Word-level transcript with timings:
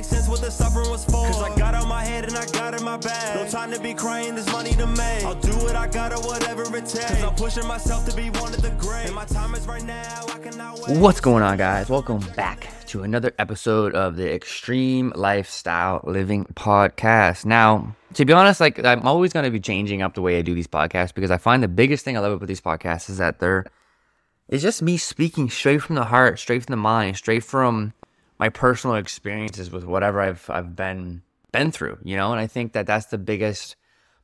make 0.00 0.08
sense 0.08 0.28
what 0.28 0.40
the 0.40 0.50
suffering 0.50 0.88
was 0.88 1.04
for. 1.04 1.26
Cause 1.26 1.42
I 1.42 1.54
got 1.58 1.74
out 1.74 1.86
my 1.86 2.02
head 2.02 2.24
and 2.24 2.34
I 2.34 2.46
got 2.46 2.72
in 2.74 2.82
my 2.82 2.96
bag. 2.96 3.36
No 3.36 3.46
time 3.50 3.70
to 3.70 3.78
be 3.78 3.92
crying, 3.92 4.34
there's 4.34 4.50
money 4.50 4.72
to 4.72 4.86
make. 4.86 5.24
I'll 5.24 5.34
do 5.34 5.52
what 5.58 5.76
I 5.76 5.88
gotta, 5.88 6.16
whatever 6.26 6.62
it 6.74 6.86
takes. 6.86 7.04
Cause 7.04 7.22
I'm 7.22 7.34
pushing 7.34 7.66
myself 7.66 8.08
to 8.08 8.16
be 8.16 8.30
one 8.30 8.54
of 8.54 8.62
the 8.62 8.70
great. 8.70 9.06
And 9.06 9.14
my 9.14 9.26
time 9.26 9.54
is 9.54 9.66
right 9.66 9.84
now, 9.84 10.24
I 10.28 10.38
cannot 10.38 10.80
wait. 10.80 10.96
What's 10.96 11.20
going 11.20 11.42
on, 11.42 11.58
guys? 11.58 11.90
Welcome 11.90 12.20
back 12.34 12.66
to 12.86 13.02
another 13.02 13.34
episode 13.38 13.94
of 13.94 14.16
the 14.16 14.32
Extreme 14.32 15.12
Lifestyle 15.16 16.00
Living 16.04 16.46
Podcast. 16.54 17.44
Now, 17.44 17.94
to 18.14 18.24
be 18.24 18.32
honest, 18.32 18.58
like 18.58 18.82
I'm 18.82 19.06
always 19.06 19.34
going 19.34 19.44
to 19.44 19.50
be 19.50 19.60
changing 19.60 20.00
up 20.00 20.14
the 20.14 20.22
way 20.22 20.38
I 20.38 20.42
do 20.42 20.54
these 20.54 20.66
podcasts 20.66 21.12
because 21.12 21.30
I 21.30 21.36
find 21.36 21.62
the 21.62 21.68
biggest 21.68 22.06
thing 22.06 22.16
I 22.16 22.20
love 22.20 22.32
about 22.32 22.48
these 22.48 22.62
podcasts 22.62 23.10
is 23.10 23.18
that 23.18 23.38
they're 23.38 23.66
it's 24.48 24.62
just 24.62 24.80
me 24.80 24.96
speaking 24.96 25.50
straight 25.50 25.82
from 25.82 25.94
the 25.94 26.04
heart, 26.04 26.38
straight 26.38 26.64
from 26.64 26.72
the 26.72 26.78
mind, 26.78 27.18
straight 27.18 27.44
from 27.44 27.92
my 28.40 28.48
personal 28.48 28.96
experiences 28.96 29.70
with 29.70 29.84
whatever 29.84 30.20
I've 30.20 30.48
I've 30.48 30.74
been 30.74 31.22
been 31.52 31.70
through, 31.70 31.98
you 32.02 32.16
know. 32.16 32.32
And 32.32 32.40
I 32.40 32.46
think 32.46 32.72
that 32.72 32.86
that's 32.86 33.06
the 33.06 33.18
biggest 33.18 33.76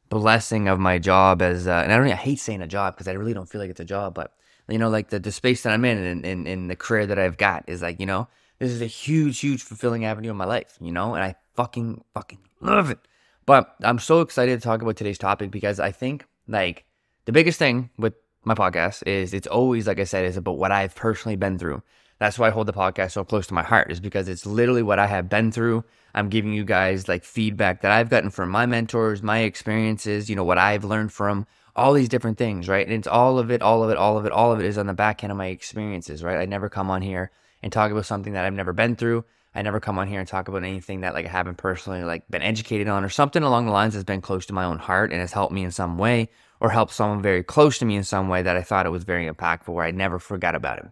blessing 0.09 0.68
of 0.68 0.78
my 0.80 0.98
job 0.98 1.42
as 1.42 1.66
uh, 1.66 1.82
and 1.84 1.92
I 1.92 1.98
don't 1.98 2.09
I 2.09 2.14
hate 2.14 2.40
saying 2.40 2.62
a 2.62 2.66
job 2.66 2.95
because 2.95 3.09
I 3.09 3.12
really 3.12 3.34
don't 3.34 3.48
feel 3.48 3.60
like 3.60 3.70
it's 3.70 3.78
a 3.78 3.84
job, 3.84 4.14
but 4.14 4.32
you 4.68 4.78
know, 4.78 4.88
like 4.88 5.10
the, 5.10 5.20
the 5.20 5.30
space 5.30 5.62
that 5.62 5.73
I'm 5.73 5.84
in 5.84 5.98
and 5.98 6.24
in, 6.24 6.46
in 6.46 6.68
the 6.68 6.74
career 6.74 7.06
that 7.06 7.18
I've 7.18 7.37
got 7.37 7.64
is 7.68 7.82
like, 7.82 8.00
you 8.00 8.06
know, 8.06 8.26
this 8.59 8.73
is 8.73 8.80
a 8.80 8.87
huge, 8.87 9.38
huge 9.38 9.62
fulfilling 9.62 10.06
avenue 10.06 10.30
in 10.30 10.37
my 10.37 10.46
life, 10.46 10.76
you 10.80 10.90
know, 10.90 11.14
and 11.14 11.23
I 11.23 11.37
fucking, 11.54 12.02
fucking 12.14 12.40
love 12.60 12.90
it. 12.90 12.98
But 13.45 13.76
I'm 13.82 14.01
so 14.01 14.23
excited 14.23 14.59
to 14.59 14.64
talk 14.64 14.82
about 14.82 14.96
today's 14.96 15.18
topic 15.18 15.51
because 15.51 15.78
I 15.78 15.92
think 15.92 16.26
like 16.48 16.84
the 17.26 17.32
biggest 17.32 17.59
thing 17.59 17.90
with 17.96 18.14
my 18.45 18.54
podcast 18.54 19.06
is 19.06 19.34
it's 19.34 19.46
always, 19.46 19.87
like 19.87 20.01
I 20.01 20.04
said, 20.04 20.24
is 20.24 20.37
about 20.37 20.59
what 20.59 20.73
I've 20.73 20.95
personally 20.95 21.37
been 21.37 21.59
through. 21.59 21.82
That's 22.18 22.38
why 22.38 22.48
I 22.48 22.50
hold 22.50 22.66
the 22.66 22.72
podcast 22.72 23.12
so 23.12 23.24
close 23.24 23.46
to 23.48 23.54
my 23.54 23.62
heart, 23.62 23.90
is 23.90 24.00
because 24.00 24.28
it's 24.28 24.46
literally 24.46 24.82
what 24.82 24.98
I 24.98 25.06
have 25.06 25.28
been 25.28 25.52
through. 25.52 25.84
I'm 26.14 26.30
giving 26.30 26.52
you 26.52 26.64
guys 26.64 27.08
like 27.08 27.24
feedback 27.24 27.82
that 27.82 27.92
I've 27.92 28.08
gotten 28.08 28.30
from 28.30 28.48
my 28.48 28.64
mentors, 28.64 29.23
my 29.23 29.40
experiences, 29.40 30.30
you 30.30 30.36
know, 30.36 30.45
what 30.45 30.56
I've 30.56 30.84
learned 30.84 31.12
from 31.12 31.46
all 31.76 31.92
these 31.92 32.08
different 32.08 32.38
things, 32.38 32.68
right? 32.68 32.86
And 32.86 32.96
it's 32.96 33.06
all 33.06 33.38
of 33.38 33.50
it, 33.50 33.60
all 33.60 33.84
of 33.84 33.90
it, 33.90 33.98
all 33.98 34.16
of 34.16 34.24
it, 34.24 34.32
all 34.32 34.50
of 34.50 34.60
it 34.60 34.64
is 34.64 34.78
on 34.78 34.86
the 34.86 34.95
back 34.95 35.23
end 35.23 35.30
of 35.30 35.36
my 35.36 35.48
experiences, 35.48 36.24
right? 36.24 36.38
I 36.38 36.46
never 36.46 36.70
come 36.70 36.90
on 36.90 37.02
here 37.02 37.30
and 37.62 37.70
talk 37.70 37.90
about 37.90 38.06
something 38.06 38.32
that 38.32 38.46
I've 38.46 38.54
never 38.54 38.73
been 38.73 38.96
through. 38.96 39.24
I 39.54 39.62
never 39.62 39.80
come 39.80 39.98
on 39.98 40.08
here 40.08 40.20
and 40.20 40.28
talk 40.28 40.48
about 40.48 40.64
anything 40.64 41.01
that 41.01 41.14
like 41.14 41.26
I 41.26 41.30
haven't 41.30 41.56
personally 41.56 42.02
like 42.02 42.28
been 42.30 42.42
educated 42.42 42.88
on 42.88 43.04
or 43.04 43.08
something 43.08 43.42
along 43.42 43.66
the 43.66 43.73
lines 43.73 43.95
that's 43.95 44.04
been 44.04 44.20
close 44.20 44.46
to 44.46 44.52
my 44.54 44.64
own 44.64 44.78
heart 44.78 45.12
and 45.12 45.20
has 45.20 45.32
helped 45.32 45.52
me 45.52 45.64
in 45.64 45.70
some 45.70 45.98
way 45.98 46.30
or 46.60 46.70
helped 46.70 46.92
someone 46.92 47.23
very 47.23 47.42
close 47.42 47.78
to 47.78 47.84
me 47.84 47.96
in 47.96 48.04
some 48.04 48.28
way 48.28 48.42
that 48.42 48.56
I 48.56 48.62
thought 48.62 48.86
it 48.86 48.90
was 48.90 49.04
very 49.04 49.28
impactful 49.28 49.68
where 49.68 49.84
I 49.84 49.90
never 49.90 50.18
forgot 50.18 50.54
about 50.54 50.78
it. 50.78 50.86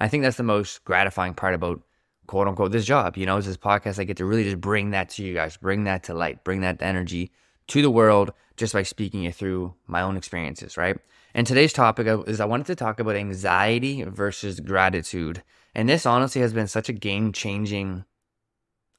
I 0.00 0.08
think 0.08 0.22
that's 0.22 0.38
the 0.38 0.42
most 0.42 0.82
gratifying 0.84 1.34
part 1.34 1.54
about 1.54 1.82
quote 2.26 2.48
unquote 2.48 2.72
this 2.72 2.86
job, 2.86 3.16
you 3.16 3.26
know, 3.26 3.36
is 3.36 3.46
this 3.46 3.56
podcast. 3.56 3.98
I 3.98 4.04
get 4.04 4.16
to 4.16 4.24
really 4.24 4.44
just 4.44 4.60
bring 4.60 4.90
that 4.90 5.10
to 5.10 5.22
you 5.22 5.34
guys, 5.34 5.56
bring 5.56 5.84
that 5.84 6.04
to 6.04 6.14
light, 6.14 6.42
bring 6.42 6.62
that 6.62 6.80
energy 6.80 7.32
to 7.68 7.82
the 7.82 7.90
world 7.90 8.32
just 8.56 8.72
by 8.72 8.82
speaking 8.82 9.24
it 9.24 9.34
through 9.34 9.74
my 9.86 10.02
own 10.02 10.16
experiences, 10.16 10.76
right? 10.76 10.96
And 11.34 11.46
today's 11.46 11.72
topic 11.72 12.06
is 12.26 12.40
I 12.40 12.44
wanted 12.44 12.66
to 12.66 12.74
talk 12.74 12.98
about 12.98 13.16
anxiety 13.16 14.02
versus 14.02 14.58
gratitude. 14.60 15.42
And 15.74 15.88
this 15.88 16.06
honestly 16.06 16.40
has 16.40 16.52
been 16.52 16.66
such 16.66 16.88
a 16.88 16.92
game 16.92 17.32
changing 17.32 18.04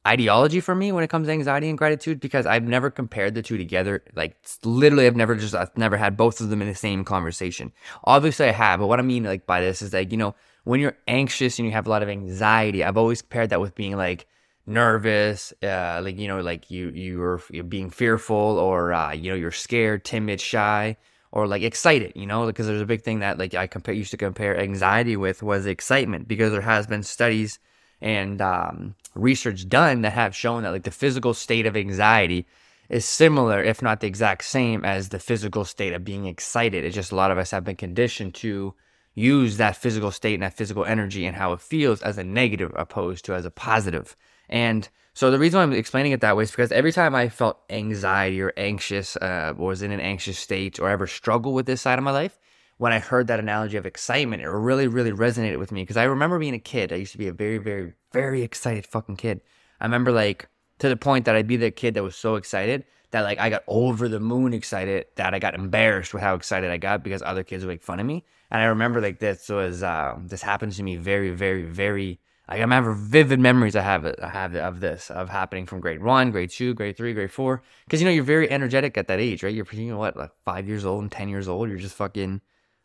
ideology 0.08 0.60
for 0.60 0.74
me 0.74 0.92
when 0.92 1.04
it 1.04 1.10
comes 1.10 1.28
to 1.28 1.34
anxiety 1.34 1.70
and 1.70 1.78
gratitude 1.78 2.20
because 2.20 2.46
I've 2.46 2.64
never 2.64 2.90
compared 2.90 3.36
the 3.36 3.42
two 3.42 3.58
together. 3.58 4.04
Like 4.16 4.36
literally, 4.64 5.08
I've 5.08 5.16
never 5.16 5.36
just 5.36 5.54
I've 5.54 5.76
never 5.78 5.98
had 5.98 6.18
both 6.18 6.42
of 6.42 6.50
them 6.50 6.62
in 6.62 6.68
the 6.68 6.76
same 6.76 7.04
conversation. 7.04 7.72
Obviously, 8.06 8.48
I 8.48 8.52
have, 8.52 8.80
but 8.80 8.88
what 8.88 9.00
I 9.00 9.04
mean 9.04 9.24
like 9.24 9.46
by 9.46 9.62
this 9.62 9.82
is 9.82 9.94
like 9.94 10.12
you 10.12 10.18
know 10.18 10.36
when 10.64 10.80
you're 10.80 10.98
anxious 11.08 11.58
and 11.60 11.66
you 11.66 11.72
have 11.72 11.88
a 11.88 11.90
lot 11.90 12.04
of 12.04 12.10
anxiety, 12.10 12.84
I've 12.84 12.98
always 12.98 13.22
compared 13.22 13.50
that 13.50 13.62
with 13.62 13.76
being 13.76 13.98
like 13.98 14.28
nervous, 14.66 15.54
uh, 15.64 16.02
like 16.04 16.18
you 16.20 16.28
know, 16.28 16.42
like 16.42 16.70
you 16.70 16.90
you're, 16.90 17.42
you're 17.50 17.64
being 17.64 17.90
fearful 17.90 18.36
or 18.36 18.94
uh, 18.94 19.12
you 19.12 19.32
know 19.32 19.36
you're 19.36 19.52
scared, 19.52 20.06
timid, 20.06 20.40
shy, 20.40 20.98
or 21.32 21.48
like 21.48 21.64
excited. 21.64 22.14
You 22.16 22.28
know, 22.28 22.46
because 22.46 22.68
there's 22.68 22.82
a 22.82 22.86
big 22.86 23.02
thing 23.02 23.20
that 23.20 23.38
like 23.40 23.54
I 23.54 23.68
compare 23.68 23.96
used 23.96 24.12
to 24.12 24.18
compare 24.18 24.58
anxiety 24.58 25.18
with 25.18 25.42
was 25.42 25.66
excitement 25.66 26.28
because 26.28 26.52
there 26.52 26.62
has 26.62 26.88
been 26.88 27.04
studies 27.04 27.60
and 28.02 28.42
um, 28.42 28.96
research 29.16 29.68
done 29.70 30.02
that 30.02 30.14
have 30.14 30.36
shown 30.36 30.64
that 30.64 30.72
like 30.72 30.84
the 30.84 30.92
physical 30.92 31.34
state 31.34 31.66
of 31.66 31.78
anxiety 31.78 32.46
is 32.90 33.06
similar, 33.06 33.64
if 33.64 33.82
not 33.82 34.02
the 34.02 34.08
exact 34.08 34.44
same, 34.44 34.84
as 34.84 35.10
the 35.10 35.20
physical 35.20 35.64
state 35.64 35.94
of 35.94 36.04
being 36.04 36.26
excited. 36.26 36.84
It's 36.84 36.96
just 36.96 37.12
a 37.12 37.16
lot 37.16 37.32
of 37.32 37.38
us 37.38 37.52
have 37.52 37.64
been 37.64 37.78
conditioned 37.78 38.36
to 38.36 38.74
use 39.14 39.58
that 39.58 39.76
physical 39.76 40.12
state 40.12 40.36
and 40.36 40.44
that 40.44 40.54
physical 40.54 40.86
energy 40.86 41.26
and 41.26 41.36
how 41.36 41.54
it 41.54 41.62
feels 41.62 42.02
as 42.02 42.18
a 42.18 42.24
negative 42.24 42.72
opposed 42.76 43.26
to 43.26 43.34
as 43.34 43.46
a 43.46 43.52
positive. 43.52 44.16
And 44.50 44.88
so 45.14 45.30
the 45.30 45.40
reason 45.40 45.60
I'm 45.60 45.74
explaining 45.74 46.14
it 46.14 46.22
that 46.22 46.38
way 46.38 46.44
is 46.44 46.52
because 46.52 46.72
every 46.72 46.92
time 46.92 47.14
I 47.16 47.28
felt 47.28 47.60
anxiety 47.70 48.42
or 48.42 48.54
anxious, 48.56 49.18
uh, 49.18 49.54
or 49.58 49.68
was 49.68 49.82
in 49.82 49.92
an 49.92 50.00
anxious 50.00 50.38
state, 50.38 50.80
or 50.80 50.90
ever 50.90 51.08
struggled 51.08 51.56
with 51.56 51.66
this 51.66 51.82
side 51.82 52.00
of 52.00 52.04
my 52.04 52.12
life, 52.12 52.40
when 52.78 52.94
I 52.94 53.00
heard 53.00 53.28
that 53.28 53.40
analogy 53.40 53.78
of 53.78 53.86
excitement, 53.86 54.42
it 54.42 54.50
really, 54.50 54.88
really 54.88 55.12
resonated 55.12 55.60
with 55.60 55.72
me 55.72 55.84
because 55.84 55.98
I 55.98 56.04
remember 56.06 56.40
being 56.40 56.54
a 56.54 56.60
kid. 56.60 56.92
I 56.92 56.96
used 56.96 57.12
to 57.12 57.18
be 57.18 57.28
a 57.28 57.34
very, 57.34 57.58
very, 57.58 57.94
very 58.12 58.42
excited 58.42 58.86
fucking 58.86 59.18
kid. 59.18 59.42
I 59.80 59.86
remember 59.86 60.12
like 60.12 60.48
to 60.80 60.90
the 60.90 60.98
point 60.98 61.26
that 61.26 61.36
I'd 61.36 61.48
be 61.48 61.58
the 61.58 61.72
kid 61.72 61.94
that 61.94 62.04
was 62.04 62.16
so 62.16 62.36
excited 62.36 62.86
that 63.12 63.22
like 63.22 63.40
I 63.40 63.50
got 63.50 63.64
over 63.68 64.08
the 64.08 64.20
moon 64.20 64.54
excited 64.54 65.06
that 65.16 65.34
I 65.34 65.40
got 65.40 65.54
embarrassed 65.54 66.14
with 66.14 66.24
how 66.24 66.34
excited 66.34 66.72
I 66.72 66.78
got 66.78 67.04
because 67.04 67.22
other 67.22 67.44
kids 67.44 67.64
would 67.64 67.72
make 67.72 67.84
fun 67.84 68.00
of 68.00 68.06
me. 68.06 68.24
And 68.52 68.62
I 68.62 68.66
remember 68.66 69.02
like 69.02 69.20
this 69.20 69.48
was 69.50 69.82
uh, 69.82 70.18
this 70.24 70.42
happened 70.42 70.74
to 70.74 70.84
me 70.84 70.98
very, 70.98 71.32
very, 71.32 71.64
very. 71.64 72.20
I 72.50 72.60
remember 72.60 72.92
vivid 72.92 73.40
memories 73.40 73.78
I 73.78 73.82
have 73.82 74.06
I 74.22 74.28
have 74.28 74.56
of 74.56 74.82
this 74.82 75.10
of 75.10 75.30
happening 75.30 75.66
from 75.66 75.80
grade 75.80 76.04
one, 76.04 76.32
grade 76.32 76.50
two, 76.50 76.74
grade 76.74 76.98
three, 76.98 77.14
grade 77.14 77.32
four. 77.32 77.64
Because 77.86 78.02
you 78.02 78.06
know 78.06 78.12
you're 78.12 78.26
very 78.26 78.52
energetic 78.52 78.98
at 78.98 79.08
that 79.08 79.22
age, 79.22 79.42
right? 79.42 79.56
You're 79.56 79.68
you 79.72 79.92
know 79.92 79.98
what 79.98 80.18
like 80.18 80.32
five 80.44 80.68
years 80.68 80.86
old 80.86 81.02
and 81.02 81.12
ten 81.12 81.30
years 81.30 81.48
old. 81.48 81.70
You're 81.70 81.78
just 81.80 81.96
fucking 81.96 82.42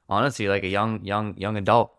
honestly 0.08 0.48
like 0.48 0.62
a 0.62 0.68
young 0.68 1.04
young 1.04 1.36
young 1.36 1.56
adult 1.56 1.92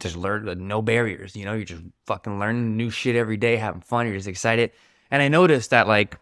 just 0.00 0.16
learn 0.16 0.66
no 0.66 0.80
barriers 0.80 1.36
you 1.36 1.44
know 1.44 1.52
you're 1.52 1.64
just 1.64 1.82
fucking 2.06 2.38
learning 2.38 2.76
new 2.76 2.90
shit 2.90 3.14
every 3.14 3.36
day 3.36 3.56
having 3.56 3.82
fun 3.82 4.06
you're 4.06 4.16
just 4.16 4.28
excited 4.28 4.70
and 5.10 5.22
i 5.22 5.28
noticed 5.28 5.70
that 5.70 5.86
like 5.86 6.18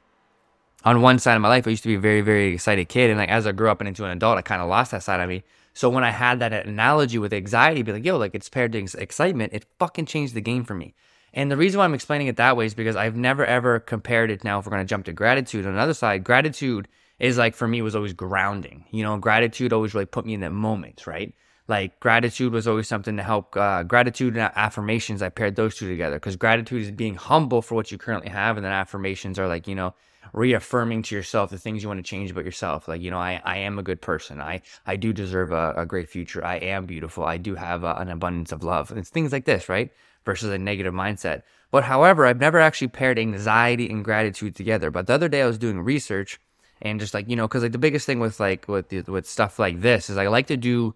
on 0.84 1.00
one 1.00 1.18
side 1.18 1.36
of 1.36 1.40
my 1.40 1.48
life 1.48 1.66
i 1.66 1.70
used 1.70 1.82
to 1.82 1.88
be 1.88 1.94
a 1.94 2.00
very 2.00 2.20
very 2.20 2.54
excited 2.54 2.88
kid 2.88 3.10
and 3.10 3.18
like 3.18 3.28
as 3.28 3.46
i 3.46 3.52
grew 3.52 3.70
up 3.70 3.80
and 3.80 3.88
into 3.88 4.04
an 4.04 4.10
adult 4.10 4.36
i 4.36 4.42
kind 4.42 4.60
of 4.60 4.68
lost 4.68 4.90
that 4.90 5.02
side 5.02 5.20
of 5.20 5.28
me 5.28 5.42
so 5.78 5.88
when 5.88 6.04
i 6.04 6.10
had 6.10 6.38
that 6.40 6.52
analogy 6.52 7.18
with 7.18 7.32
anxiety 7.32 7.82
be 7.82 7.92
like 7.92 8.04
yo 8.04 8.16
like 8.16 8.34
it's 8.34 8.48
paired 8.48 8.72
to 8.72 8.86
excitement 8.98 9.52
it 9.52 9.66
fucking 9.78 10.06
changed 10.06 10.34
the 10.34 10.40
game 10.40 10.64
for 10.64 10.74
me 10.74 10.94
and 11.32 11.50
the 11.50 11.56
reason 11.56 11.78
why 11.78 11.84
i'm 11.84 11.94
explaining 11.94 12.26
it 12.26 12.36
that 12.36 12.56
way 12.56 12.66
is 12.66 12.74
because 12.74 12.96
i've 12.96 13.16
never 13.16 13.44
ever 13.44 13.80
compared 13.80 14.30
it 14.30 14.44
now 14.44 14.58
if 14.58 14.66
we're 14.66 14.70
going 14.70 14.86
to 14.86 14.88
jump 14.88 15.04
to 15.04 15.12
gratitude 15.12 15.66
on 15.66 15.74
the 15.74 15.80
other 15.80 15.94
side 15.94 16.24
gratitude 16.24 16.88
is 17.18 17.38
like 17.38 17.54
for 17.54 17.66
me 17.66 17.82
was 17.82 17.96
always 17.96 18.12
grounding. 18.12 18.84
You 18.90 19.02
know, 19.02 19.16
gratitude 19.18 19.72
always 19.72 19.94
really 19.94 20.06
put 20.06 20.26
me 20.26 20.34
in 20.34 20.40
that 20.40 20.52
moment, 20.52 21.06
right? 21.06 21.34
Like 21.68 22.00
gratitude 22.00 22.52
was 22.52 22.66
always 22.66 22.88
something 22.88 23.16
to 23.18 23.22
help. 23.22 23.54
Uh, 23.56 23.82
gratitude 23.82 24.36
and 24.36 24.50
affirmations, 24.56 25.20
I 25.20 25.28
paired 25.28 25.54
those 25.54 25.76
two 25.76 25.88
together 25.88 26.16
because 26.16 26.36
gratitude 26.36 26.82
is 26.82 26.90
being 26.90 27.14
humble 27.14 27.60
for 27.60 27.74
what 27.74 27.92
you 27.92 27.98
currently 27.98 28.30
have, 28.30 28.56
and 28.56 28.64
then 28.64 28.72
affirmations 28.72 29.38
are 29.38 29.46
like 29.46 29.68
you 29.68 29.74
know 29.74 29.94
reaffirming 30.32 31.02
to 31.02 31.14
yourself 31.14 31.50
the 31.50 31.58
things 31.58 31.82
you 31.82 31.88
want 31.88 31.98
to 31.98 32.08
change 32.08 32.30
about 32.30 32.46
yourself. 32.46 32.88
Like 32.88 33.02
you 33.02 33.10
know, 33.10 33.18
I 33.18 33.42
I 33.44 33.58
am 33.58 33.78
a 33.78 33.82
good 33.82 34.00
person. 34.00 34.40
I 34.40 34.62
I 34.86 34.96
do 34.96 35.12
deserve 35.12 35.52
a, 35.52 35.74
a 35.76 35.84
great 35.84 36.08
future. 36.08 36.42
I 36.42 36.56
am 36.56 36.86
beautiful. 36.86 37.24
I 37.24 37.36
do 37.36 37.54
have 37.54 37.84
a, 37.84 37.94
an 37.96 38.08
abundance 38.08 38.50
of 38.50 38.64
love. 38.64 38.90
It's 38.96 39.10
things 39.10 39.30
like 39.30 39.44
this, 39.44 39.68
right? 39.68 39.92
Versus 40.24 40.50
a 40.50 40.58
negative 40.58 40.94
mindset. 40.94 41.42
But 41.70 41.84
however, 41.84 42.24
I've 42.24 42.40
never 42.40 42.58
actually 42.58 42.88
paired 42.88 43.18
anxiety 43.18 43.90
and 43.90 44.02
gratitude 44.02 44.56
together. 44.56 44.90
But 44.90 45.06
the 45.06 45.12
other 45.12 45.28
day 45.28 45.42
I 45.42 45.46
was 45.46 45.58
doing 45.58 45.80
research 45.80 46.40
and 46.80 47.00
just 47.00 47.14
like 47.14 47.28
you 47.28 47.36
know 47.36 47.46
because 47.46 47.62
like 47.62 47.72
the 47.72 47.78
biggest 47.78 48.06
thing 48.06 48.20
with 48.20 48.40
like 48.40 48.66
with 48.68 48.90
with 49.08 49.26
stuff 49.26 49.58
like 49.58 49.80
this 49.80 50.08
is 50.08 50.16
i 50.16 50.26
like 50.28 50.46
to 50.46 50.56
do 50.56 50.94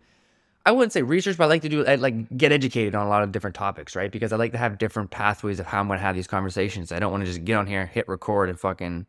i 0.65 0.73
wouldn't 0.73 0.93
say 0.93 1.03
research 1.03 1.37
but 1.37 1.45
i 1.45 1.47
like 1.47 1.63
to 1.63 1.69
do 1.69 1.85
I 1.85 1.97
like 1.97 2.37
get 2.37 2.53
educated 2.53 2.95
on 2.95 3.07
a 3.07 3.11
lot 3.11 3.23
of 3.23 3.33
different 3.33 3.57
topics 3.57 3.97
right? 3.97 4.11
Because 4.11 4.33
i 4.33 4.37
like 4.37 4.53
to 4.53 4.59
have 4.59 4.79
different 4.79 5.11
pathways 5.11 5.61
of 5.61 5.67
how 5.67 5.81
i'm 5.81 5.87
going 5.87 5.99
to 5.99 6.03
have 6.03 6.15
these 6.15 6.27
conversations. 6.27 6.93
I 6.93 6.99
don't 6.99 7.13
want 7.13 7.23
to 7.23 7.27
just 7.27 7.45
get 7.45 7.57
on 7.57 7.67
here 7.67 7.87
hit 7.87 8.09
record 8.09 8.49
and 8.49 8.59
fucking 8.59 9.07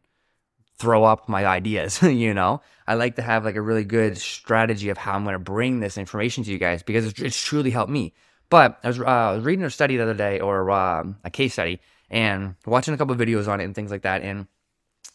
throw 0.78 1.04
up 1.04 1.30
my 1.30 1.46
ideas 1.46 2.02
you 2.04 2.34
know? 2.34 2.62
I 2.88 2.96
like 2.96 3.16
to 3.16 3.22
have 3.22 3.46
like 3.46 3.56
a 3.56 3.62
really 3.62 3.86
good 3.86 4.18
strategy 4.18 4.90
of 4.90 4.98
how 4.98 5.14
i'm 5.14 5.24
going 5.24 5.34
to 5.34 5.40
bring 5.40 5.80
this 5.80 5.98
information 5.98 6.44
to 6.44 6.52
you 6.52 6.58
guys 6.58 6.84
because 6.84 7.06
it's, 7.06 7.22
it's 7.22 7.42
truly 7.42 7.70
helped 7.70 7.92
me. 7.92 8.14
But 8.50 8.80
I 8.84 8.88
was, 8.88 9.00
uh, 9.00 9.40
reading 9.42 9.66
a 9.66 9.70
study 9.70 9.98
the 9.98 10.04
other 10.04 10.14
day 10.14 10.40
or 10.40 10.70
uh, 10.70 11.04
a 11.24 11.30
case 11.30 11.54
study 11.54 11.80
and 12.10 12.56
watching 12.66 12.94
a 12.94 12.98
couple 12.98 13.16
videos 13.16 13.48
on 13.48 13.62
it 13.62 13.64
and 13.64 13.74
things 13.74 13.92
like 13.92 14.04
that 14.04 14.22
and 14.22 14.48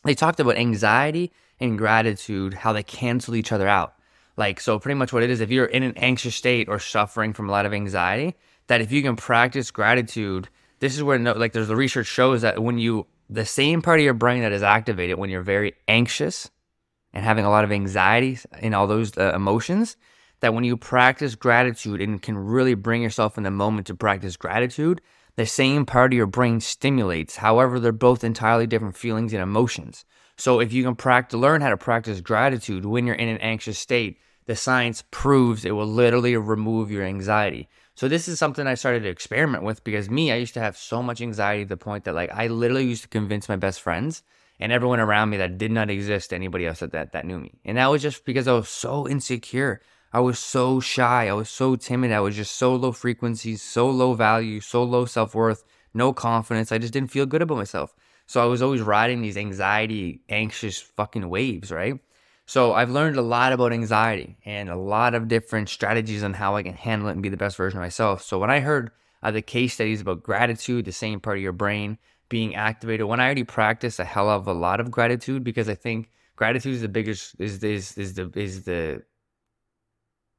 they 0.05 0.15
talked 0.15 0.41
about 0.41 0.57
anxiety 0.57 1.33
and 1.61 1.77
gratitude, 1.77 2.55
how 2.55 2.73
they 2.73 2.83
cancel 2.83 3.35
each 3.35 3.53
other 3.53 3.69
out. 3.69 3.95
Like, 4.39 4.61
so 4.61 4.79
pretty 4.79 4.95
much 4.95 5.13
what 5.13 5.25
it 5.25 5.31
is, 5.31 5.41
if 5.41 5.51
you're 5.51 5.67
in 5.67 5.83
an 5.83 5.95
anxious 5.97 6.37
state 6.37 6.69
or 6.69 6.79
suffering 6.79 7.33
from 7.33 7.49
a 7.49 7.53
lot 7.53 7.67
of 7.67 7.75
anxiety, 7.75 8.37
that 8.69 8.81
if 8.81 8.93
you 8.93 9.03
can 9.03 9.17
practice 9.17 9.73
gratitude, 9.73 10.49
this 10.79 10.95
is 10.95 11.03
where, 11.03 11.19
like, 11.19 11.53
there's 11.53 11.67
the 11.67 11.75
research 11.75 12.07
shows 12.07 12.43
that 12.43 12.63
when 12.63 12.79
you, 12.79 13.09
the 13.29 13.45
same 13.45 13.83
part 13.83 13.99
of 13.99 14.05
your 14.05 14.15
brain 14.15 14.43
that 14.43 14.53
is 14.53 14.63
activated 14.63 15.19
when 15.19 15.29
you're 15.29 15.43
very 15.43 15.75
anxious 15.89 16.53
and 17.13 17.25
having 17.25 17.45
a 17.45 17.51
lot 17.51 17.65
of 17.65 17.73
anxiety 17.73 18.39
and 18.53 18.77
all 18.77 18.87
those 18.87 19.19
uh, 19.19 19.33
emotions, 19.35 19.97
that 20.39 20.55
when 20.55 20.63
you 20.63 20.77
practice 20.77 21.35
gratitude 21.35 22.01
and 22.01 22.23
can 22.23 22.39
really 22.39 22.75
bring 22.75 23.03
yourself 23.03 23.39
in 23.39 23.43
the 23.43 23.51
moment 23.51 23.89
to 23.89 23.95
practice 23.97 24.37
gratitude, 24.37 25.01
the 25.35 25.47
same 25.47 25.85
part 25.85 26.13
of 26.13 26.17
your 26.17 26.27
brain 26.29 26.61
stimulates. 26.61 27.35
However, 27.35 27.81
they're 27.81 27.91
both 27.91 28.23
entirely 28.23 28.69
different 28.69 28.97
feelings 28.97 29.33
and 29.33 29.43
emotions. 29.43 30.05
So 30.37 30.61
if 30.61 30.73
you 30.73 30.85
can 30.85 30.95
practice, 30.95 31.37
learn 31.37 31.61
how 31.61 31.71
to 31.71 31.77
practice 31.77 32.21
gratitude 32.21 32.85
when 32.85 33.05
you're 33.05 33.17
in 33.17 33.29
an 33.29 33.39
anxious 33.39 33.81
state, 33.81 34.21
the 34.49 34.57
science 34.57 35.05
proves 35.11 35.67
it 35.67 35.73
will 35.73 35.87
literally 35.87 36.35
remove 36.35 36.91
your 36.91 37.05
anxiety. 37.05 37.69
So 37.95 38.09
this 38.09 38.29
is 38.29 38.39
something 38.39 38.67
I 38.67 38.75
started 38.75 39.03
to 39.03 39.11
experiment 39.11 39.63
with 39.63 39.85
because 39.85 40.09
me, 40.09 40.33
I 40.33 40.37
used 40.37 40.55
to 40.55 40.61
have 40.61 40.75
so 40.75 41.03
much 41.03 41.21
anxiety 41.21 41.65
to 41.65 41.69
the 41.69 41.77
point 41.77 42.05
that 42.05 42.15
like 42.15 42.31
I 42.33 42.47
literally 42.47 42.87
used 42.87 43.03
to 43.03 43.09
convince 43.09 43.47
my 43.47 43.57
best 43.57 43.83
friends 43.83 44.23
and 44.59 44.73
everyone 44.73 45.01
around 45.01 45.29
me 45.29 45.37
that 45.37 45.59
did 45.59 45.71
not 45.71 45.91
exist 45.91 46.33
anybody 46.33 46.67
else 46.67 46.81
that, 46.81 46.93
that 46.93 47.13
that 47.13 47.27
knew 47.27 47.39
me. 47.39 47.61
And 47.63 47.77
that 47.77 47.89
was 47.89 48.01
just 48.01 48.25
because 48.25 48.49
I 48.49 48.55
was 48.55 48.71
so 48.71 49.07
insecure. 49.07 49.83
I 50.15 50.21
was 50.21 50.39
so 50.39 50.81
shy. 50.81 51.29
I 51.29 51.35
was 51.35 51.51
so 51.51 51.77
timid. 51.77 52.11
I 52.11 52.21
was 52.21 52.35
just 52.35 52.57
so 52.57 52.75
low 52.75 52.93
frequency, 52.93 53.55
so 53.57 53.91
low 53.91 54.15
value, 54.15 54.61
so 54.61 54.83
low 54.83 55.05
self 55.05 55.35
worth, 55.35 55.63
no 55.93 56.15
confidence. 56.15 56.73
I 56.73 56.79
just 56.79 56.95
didn't 56.95 57.11
feel 57.11 57.27
good 57.27 57.43
about 57.43 57.59
myself. 57.59 57.95
So 58.25 58.43
I 58.43 58.47
was 58.47 58.63
always 58.63 58.81
riding 58.81 59.21
these 59.21 59.37
anxiety, 59.37 60.23
anxious 60.31 60.81
fucking 60.81 61.29
waves, 61.29 61.71
right? 61.71 62.01
So 62.49 62.73
I've 62.73 62.89
learned 62.89 63.17
a 63.17 63.23
lot 63.23 63.53
about 63.53 63.75
anxiety 63.75 64.39
and 64.43 64.71
a 64.71 64.75
lot 64.75 65.15
of 65.15 65.29
different 65.29 65.69
strategies 65.69 66.23
on 66.23 66.33
how 66.33 66.57
I 66.57 66.63
can 66.63 66.73
handle 66.73 67.11
it 67.11 67.13
and 67.13 67.23
be 67.23 67.29
the 67.29 67.37
best 67.37 67.59
version 67.59 67.79
of 67.79 67.83
myself. 67.83 68.23
So 68.23 68.39
when 68.39 68.51
I 68.51 68.61
heard 68.61 68.91
uh, 69.23 69.31
the 69.31 69.43
case 69.43 69.75
studies 69.75 70.01
about 70.01 70.23
gratitude, 70.23 70.87
the 70.87 70.93
same 70.93 71.21
part 71.21 71.37
of 71.37 71.43
your 71.43 71.53
brain 71.53 71.99
being 72.31 72.55
activated, 72.55 73.05
when 73.05 73.21
I 73.21 73.27
already 73.27 73.45
practiced 73.45 74.01
a 74.01 74.05
hell 74.07 74.31
of 74.31 74.47
a 74.47 74.55
lot 74.55 74.81
of 74.81 74.91
gratitude 74.91 75.45
because 75.45 75.69
I 75.69 75.75
think 75.75 76.11
gratitude 76.37 76.73
is 76.73 76.81
the 76.81 76.89
biggest 76.89 77.37
is 77.39 77.63
is 77.63 77.99
is 77.99 78.15
the 78.15 78.33
is 78.35 78.63
the 78.63 79.03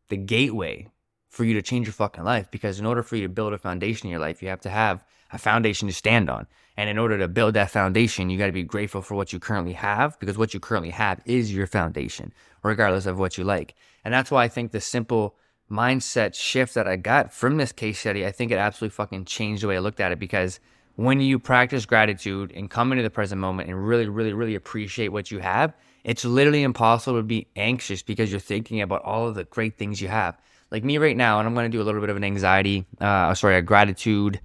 the 0.08 0.18
gateway 0.18 0.88
for 1.28 1.44
you 1.44 1.54
to 1.54 1.62
change 1.62 1.86
your 1.86 1.94
fucking 1.94 2.24
life. 2.24 2.50
Because 2.50 2.80
in 2.80 2.88
order 2.88 3.04
for 3.04 3.18
you 3.18 3.22
to 3.22 3.30
build 3.30 3.54
a 3.54 3.60
foundation 3.60 4.08
in 4.08 4.12
your 4.12 4.20
life, 4.20 4.42
you 4.42 4.50
have 4.50 4.62
to 4.62 4.72
have 4.72 5.06
a 5.32 5.38
foundation 5.38 5.88
to 5.88 5.94
stand 5.94 6.30
on. 6.30 6.48
And 6.78 6.90
in 6.90 6.98
order 6.98 7.18
to 7.18 7.28
build 7.28 7.56
that 7.56 7.72
foundation, 7.72 8.30
you 8.30 8.38
got 8.38 8.46
to 8.46 8.52
be 8.52 8.64
grateful 8.64 9.02
for 9.02 9.16
what 9.16 9.34
you 9.34 9.40
currently 9.40 9.74
have 9.74 10.18
because 10.20 10.38
what 10.38 10.54
you 10.54 10.60
currently 10.60 10.92
have 10.92 11.22
is 11.26 11.54
your 11.54 11.68
foundation, 11.68 12.32
regardless 12.64 13.06
of 13.06 13.20
what 13.20 13.38
you 13.38 13.44
like. 13.44 13.76
And 14.06 14.14
that's 14.14 14.32
why 14.32 14.46
I 14.46 14.48
think 14.48 14.72
the 14.72 14.80
simple 14.80 15.36
mindset 15.70 16.34
shift 16.36 16.74
that 16.76 16.88
I 16.88 16.96
got 16.96 17.34
from 17.34 17.58
this 17.58 17.72
case 17.72 18.00
study, 18.00 18.26
I 18.26 18.32
think 18.32 18.52
it 18.52 18.58
absolutely 18.58 18.96
fucking 18.96 19.26
changed 19.26 19.64
the 19.64 19.68
way 19.68 19.76
I 19.76 19.80
looked 19.80 20.00
at 20.00 20.12
it 20.12 20.20
because 20.20 20.60
when 20.96 21.22
you 21.22 21.40
practice 21.40 21.86
gratitude 21.86 22.52
and 22.56 22.70
come 22.70 22.92
into 22.92 23.04
the 23.04 23.10
present 23.10 23.40
moment 23.40 23.70
and 23.70 23.88
really, 23.88 24.08
really, 24.08 24.34
really 24.34 24.56
appreciate 24.56 25.10
what 25.10 25.32
you 25.32 25.40
have, 25.40 25.74
it's 26.04 26.26
literally 26.26 26.64
impossible 26.64 27.20
to 27.20 27.24
be 27.24 27.48
anxious 27.56 28.02
because 28.02 28.32
you're 28.32 28.40
thinking 28.40 28.82
about 28.82 29.04
all 29.04 29.28
of 29.28 29.36
the 29.36 29.44
great 29.46 29.78
things 29.78 30.02
you 30.02 30.08
have. 30.08 30.38
Like 30.72 30.84
me 30.84 30.98
right 30.98 31.18
now, 31.18 31.40
and 31.40 31.48
I'm 31.48 31.54
going 31.54 31.70
to 31.70 31.78
do 31.78 31.82
a 31.82 31.86
little 31.86 32.02
bit 32.02 32.10
of 32.10 32.18
an 32.18 32.24
anxiety, 32.24 32.86
uh, 33.00 33.34
sorry, 33.34 33.56
a 33.56 33.62
gratitude 33.62 34.40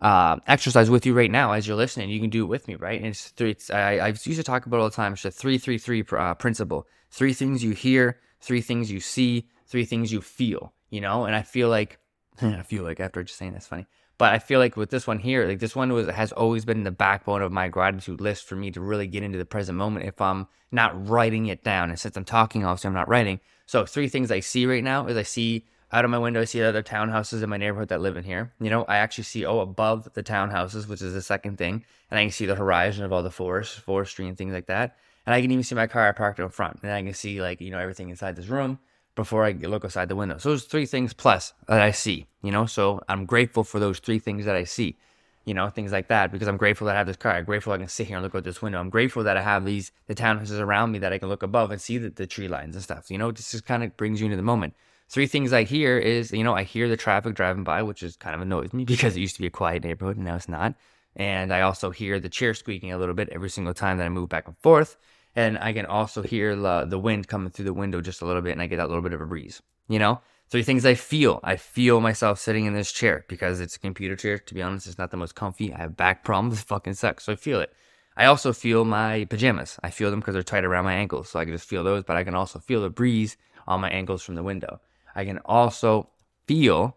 uh, 0.00 0.36
exercise 0.46 0.90
with 0.90 1.06
you 1.06 1.14
right 1.14 1.30
now 1.30 1.52
as 1.52 1.66
you're 1.66 1.76
listening. 1.76 2.10
You 2.10 2.20
can 2.20 2.30
do 2.30 2.44
it 2.44 2.48
with 2.48 2.68
me, 2.68 2.74
right? 2.74 2.98
And 2.98 3.08
it's 3.08 3.28
three. 3.30 3.50
It's, 3.50 3.70
I, 3.70 3.96
I 3.96 4.08
used 4.08 4.24
to 4.24 4.42
talk 4.42 4.66
about 4.66 4.80
all 4.80 4.88
the 4.88 4.94
time. 4.94 5.14
It's 5.14 5.24
a 5.24 5.30
three, 5.30 5.58
three, 5.58 5.78
three 5.78 6.04
uh, 6.12 6.34
principle. 6.34 6.86
Three 7.10 7.32
things 7.32 7.62
you 7.64 7.70
hear, 7.70 8.18
three 8.40 8.60
things 8.60 8.90
you 8.90 9.00
see, 9.00 9.48
three 9.66 9.84
things 9.84 10.12
you 10.12 10.20
feel. 10.20 10.72
You 10.90 11.00
know, 11.00 11.24
and 11.24 11.34
I 11.34 11.42
feel 11.42 11.68
like 11.68 11.98
I 12.42 12.62
feel 12.62 12.84
like 12.84 13.00
after 13.00 13.22
just 13.22 13.38
saying 13.38 13.52
that's 13.52 13.66
funny. 13.66 13.86
But 14.18 14.32
I 14.32 14.38
feel 14.38 14.60
like 14.60 14.76
with 14.76 14.88
this 14.88 15.06
one 15.06 15.18
here, 15.18 15.46
like 15.46 15.58
this 15.58 15.76
one 15.76 15.92
was 15.92 16.08
has 16.08 16.32
always 16.32 16.64
been 16.64 16.84
the 16.84 16.90
backbone 16.90 17.42
of 17.42 17.52
my 17.52 17.68
gratitude 17.68 18.20
list 18.20 18.46
for 18.46 18.56
me 18.56 18.70
to 18.70 18.80
really 18.80 19.06
get 19.06 19.22
into 19.22 19.36
the 19.36 19.44
present 19.44 19.76
moment 19.76 20.06
if 20.06 20.20
I'm 20.20 20.46
not 20.72 21.08
writing 21.08 21.46
it 21.46 21.62
down. 21.62 21.90
And 21.90 21.98
since 21.98 22.16
I'm 22.16 22.24
talking, 22.24 22.64
obviously 22.64 22.88
I'm 22.88 22.94
not 22.94 23.08
writing. 23.08 23.40
So 23.66 23.84
three 23.84 24.08
things 24.08 24.30
I 24.30 24.40
see 24.40 24.64
right 24.64 24.84
now 24.84 25.06
is 25.06 25.16
I 25.16 25.22
see 25.22 25.66
out 25.92 26.04
of 26.04 26.10
my 26.10 26.18
window, 26.18 26.40
I 26.40 26.44
see 26.44 26.62
other 26.62 26.82
townhouses 26.82 27.42
in 27.42 27.48
my 27.48 27.56
neighborhood 27.56 27.88
that 27.88 28.00
live 28.00 28.16
in 28.16 28.24
here. 28.24 28.52
You 28.60 28.70
know, 28.70 28.84
I 28.84 28.96
actually 28.96 29.24
see 29.24 29.44
oh 29.44 29.60
above 29.60 30.12
the 30.14 30.22
townhouses, 30.22 30.88
which 30.88 31.02
is 31.02 31.14
the 31.14 31.22
second 31.22 31.58
thing, 31.58 31.84
and 32.10 32.18
I 32.18 32.24
can 32.24 32.32
see 32.32 32.46
the 32.46 32.56
horizon 32.56 33.04
of 33.04 33.12
all 33.12 33.22
the 33.22 33.30
forest, 33.30 33.78
forestry, 33.80 34.26
and 34.26 34.36
things 34.36 34.52
like 34.52 34.66
that. 34.66 34.96
And 35.26 35.34
I 35.34 35.40
can 35.40 35.50
even 35.50 35.64
see 35.64 35.74
my 35.74 35.86
car 35.86 36.12
parked 36.12 36.40
in 36.40 36.48
front, 36.48 36.80
and 36.82 36.92
I 36.92 37.02
can 37.02 37.14
see 37.14 37.40
like 37.40 37.60
you 37.60 37.70
know 37.70 37.78
everything 37.78 38.10
inside 38.10 38.36
this 38.36 38.48
room 38.48 38.78
before 39.14 39.44
I 39.44 39.52
look 39.52 39.84
outside 39.84 40.08
the 40.08 40.16
window. 40.16 40.38
So 40.38 40.50
those 40.50 40.64
three 40.64 40.86
things 40.86 41.12
plus 41.12 41.54
that 41.68 41.80
I 41.80 41.92
see, 41.92 42.26
you 42.42 42.50
know. 42.50 42.66
So 42.66 43.00
I'm 43.08 43.24
grateful 43.24 43.64
for 43.64 43.78
those 43.78 44.00
three 44.00 44.18
things 44.18 44.44
that 44.44 44.56
I 44.56 44.64
see, 44.64 44.96
you 45.44 45.54
know, 45.54 45.68
things 45.68 45.92
like 45.92 46.08
that 46.08 46.32
because 46.32 46.48
I'm 46.48 46.56
grateful 46.56 46.88
that 46.88 46.96
I 46.96 46.98
have 46.98 47.06
this 47.06 47.16
car. 47.16 47.32
I'm 47.32 47.44
grateful 47.44 47.72
I 47.72 47.78
can 47.78 47.88
sit 47.88 48.08
here 48.08 48.16
and 48.16 48.24
look 48.24 48.34
out 48.34 48.44
this 48.44 48.60
window. 48.60 48.80
I'm 48.80 48.90
grateful 48.90 49.22
that 49.22 49.36
I 49.36 49.42
have 49.42 49.64
these 49.64 49.92
the 50.08 50.16
townhouses 50.16 50.60
around 50.60 50.90
me 50.90 50.98
that 50.98 51.12
I 51.12 51.18
can 51.18 51.28
look 51.28 51.44
above 51.44 51.70
and 51.70 51.80
see 51.80 51.96
the, 51.96 52.10
the 52.10 52.26
tree 52.26 52.48
lines 52.48 52.74
and 52.74 52.82
stuff. 52.82 53.10
You 53.10 53.18
know, 53.18 53.30
this 53.30 53.52
just 53.52 53.64
kind 53.64 53.84
of 53.84 53.96
brings 53.96 54.20
you 54.20 54.26
into 54.26 54.36
the 54.36 54.42
moment. 54.42 54.74
Three 55.08 55.26
things 55.26 55.52
I 55.52 55.62
hear 55.62 55.98
is, 55.98 56.32
you 56.32 56.44
know, 56.44 56.54
I 56.54 56.64
hear 56.64 56.88
the 56.88 56.96
traffic 56.96 57.34
driving 57.34 57.64
by, 57.64 57.82
which 57.82 58.02
is 58.02 58.16
kind 58.16 58.34
of 58.34 58.40
annoys 58.40 58.72
me 58.72 58.84
because 58.92 59.16
it 59.16 59.20
used 59.20 59.36
to 59.36 59.40
be 59.42 59.48
a 59.48 59.50
quiet 59.50 59.84
neighborhood 59.84 60.16
and 60.16 60.26
now 60.26 60.36
it's 60.36 60.48
not. 60.48 60.74
And 61.14 61.52
I 61.52 61.62
also 61.62 61.90
hear 61.90 62.20
the 62.20 62.28
chair 62.28 62.52
squeaking 62.54 62.92
a 62.92 62.98
little 62.98 63.14
bit 63.14 63.30
every 63.30 63.48
single 63.48 63.72
time 63.72 63.98
that 63.98 64.04
I 64.04 64.10
move 64.10 64.28
back 64.28 64.46
and 64.46 64.58
forth 64.58 64.96
and 65.36 65.58
I 65.58 65.74
can 65.74 65.84
also 65.84 66.22
hear 66.22 66.56
the, 66.56 66.86
the 66.86 66.98
wind 66.98 67.28
coming 67.28 67.50
through 67.50 67.66
the 67.66 67.74
window 67.74 68.00
just 68.00 68.22
a 68.22 68.26
little 68.26 68.40
bit, 68.40 68.52
and 68.52 68.62
I 68.62 68.66
get 68.66 68.78
that 68.78 68.88
little 68.88 69.02
bit 69.02 69.12
of 69.12 69.20
a 69.20 69.26
breeze. 69.26 69.62
You 69.86 69.98
know, 69.98 70.20
three 70.48 70.62
things 70.62 70.86
I 70.86 70.94
feel. 70.94 71.40
I 71.44 71.56
feel 71.56 72.00
myself 72.00 72.40
sitting 72.40 72.64
in 72.64 72.72
this 72.72 72.90
chair 72.90 73.26
because 73.28 73.60
it's 73.60 73.76
a 73.76 73.80
computer 73.80 74.16
chair. 74.16 74.38
To 74.38 74.54
be 74.54 74.62
honest, 74.62 74.86
it's 74.86 74.98
not 74.98 75.10
the 75.10 75.18
most 75.18 75.34
comfy. 75.34 75.74
I 75.74 75.78
have 75.78 75.96
back 75.96 76.24
problems. 76.24 76.60
It 76.62 76.66
fucking 76.66 76.94
sucks. 76.94 77.24
So 77.24 77.34
I 77.34 77.36
feel 77.36 77.60
it. 77.60 77.72
I 78.16 78.24
also 78.24 78.54
feel 78.54 78.86
my 78.86 79.26
pajamas. 79.26 79.78
I 79.82 79.90
feel 79.90 80.10
them 80.10 80.20
because 80.20 80.32
they're 80.32 80.42
tight 80.42 80.64
around 80.64 80.86
my 80.86 80.94
ankles, 80.94 81.28
so 81.28 81.38
I 81.38 81.44
can 81.44 81.52
just 81.52 81.68
feel 81.68 81.84
those. 81.84 82.02
But 82.02 82.16
I 82.16 82.24
can 82.24 82.34
also 82.34 82.58
feel 82.58 82.80
the 82.80 82.88
breeze 82.88 83.36
on 83.68 83.82
my 83.82 83.90
ankles 83.90 84.22
from 84.22 84.36
the 84.36 84.42
window. 84.42 84.80
I 85.16 85.24
can 85.24 85.38
also 85.46 86.10
feel 86.46 86.96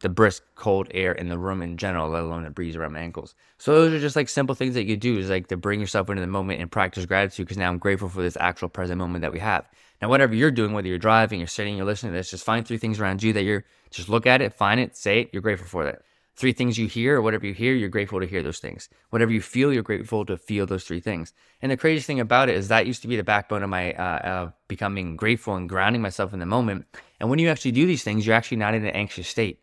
the 0.00 0.08
brisk 0.10 0.42
cold 0.54 0.86
air 0.90 1.12
in 1.12 1.30
the 1.30 1.38
room 1.38 1.62
in 1.62 1.78
general, 1.78 2.10
let 2.10 2.22
alone 2.22 2.44
the 2.44 2.50
breeze 2.50 2.76
around 2.76 2.92
my 2.92 3.00
ankles. 3.00 3.34
So 3.56 3.72
those 3.72 3.94
are 3.94 4.00
just 4.00 4.16
like 4.16 4.28
simple 4.28 4.54
things 4.54 4.74
that 4.74 4.84
you 4.84 4.98
do 4.98 5.18
is 5.18 5.30
like 5.30 5.46
to 5.46 5.56
bring 5.56 5.80
yourself 5.80 6.10
into 6.10 6.20
the 6.20 6.26
moment 6.26 6.60
and 6.60 6.70
practice 6.70 7.06
gratitude 7.06 7.46
because 7.46 7.56
now 7.56 7.70
I'm 7.70 7.78
grateful 7.78 8.10
for 8.10 8.20
this 8.20 8.36
actual 8.38 8.68
present 8.68 8.98
moment 8.98 9.22
that 9.22 9.32
we 9.32 9.38
have. 9.38 9.66
Now, 10.02 10.10
whatever 10.10 10.34
you're 10.34 10.50
doing, 10.50 10.74
whether 10.74 10.88
you're 10.88 10.98
driving, 10.98 11.40
you're 11.40 11.46
sitting, 11.46 11.74
you're 11.74 11.86
listening 11.86 12.12
to 12.12 12.18
this, 12.18 12.30
just 12.30 12.44
find 12.44 12.68
three 12.68 12.76
things 12.76 13.00
around 13.00 13.22
you 13.22 13.32
that 13.32 13.44
you're 13.44 13.64
just 13.90 14.10
look 14.10 14.26
at 14.26 14.42
it, 14.42 14.52
find 14.52 14.78
it, 14.78 14.94
say 14.94 15.20
it, 15.20 15.30
you're 15.32 15.40
grateful 15.40 15.68
for 15.68 15.84
that. 15.86 16.02
Three 16.36 16.52
things 16.52 16.78
you 16.78 16.88
hear, 16.88 17.16
or 17.16 17.22
whatever 17.22 17.46
you 17.46 17.54
hear, 17.54 17.74
you're 17.74 17.88
grateful 17.88 18.18
to 18.18 18.26
hear 18.26 18.42
those 18.42 18.58
things. 18.58 18.88
Whatever 19.10 19.30
you 19.30 19.40
feel, 19.40 19.72
you're 19.72 19.84
grateful 19.84 20.26
to 20.26 20.36
feel 20.36 20.66
those 20.66 20.84
three 20.84 21.00
things. 21.00 21.32
And 21.62 21.70
the 21.70 21.76
craziest 21.76 22.08
thing 22.08 22.18
about 22.18 22.48
it 22.48 22.56
is 22.56 22.68
that 22.68 22.88
used 22.88 23.02
to 23.02 23.08
be 23.08 23.16
the 23.16 23.22
backbone 23.22 23.62
of 23.62 23.70
my 23.70 23.92
uh, 23.92 24.02
uh, 24.02 24.50
becoming 24.66 25.16
grateful 25.16 25.54
and 25.54 25.68
grounding 25.68 26.02
myself 26.02 26.32
in 26.32 26.40
the 26.40 26.46
moment. 26.46 26.86
And 27.20 27.30
when 27.30 27.38
you 27.38 27.48
actually 27.48 27.72
do 27.72 27.86
these 27.86 28.02
things, 28.02 28.26
you're 28.26 28.34
actually 28.34 28.56
not 28.56 28.74
in 28.74 28.84
an 28.84 28.90
anxious 28.96 29.28
state. 29.28 29.60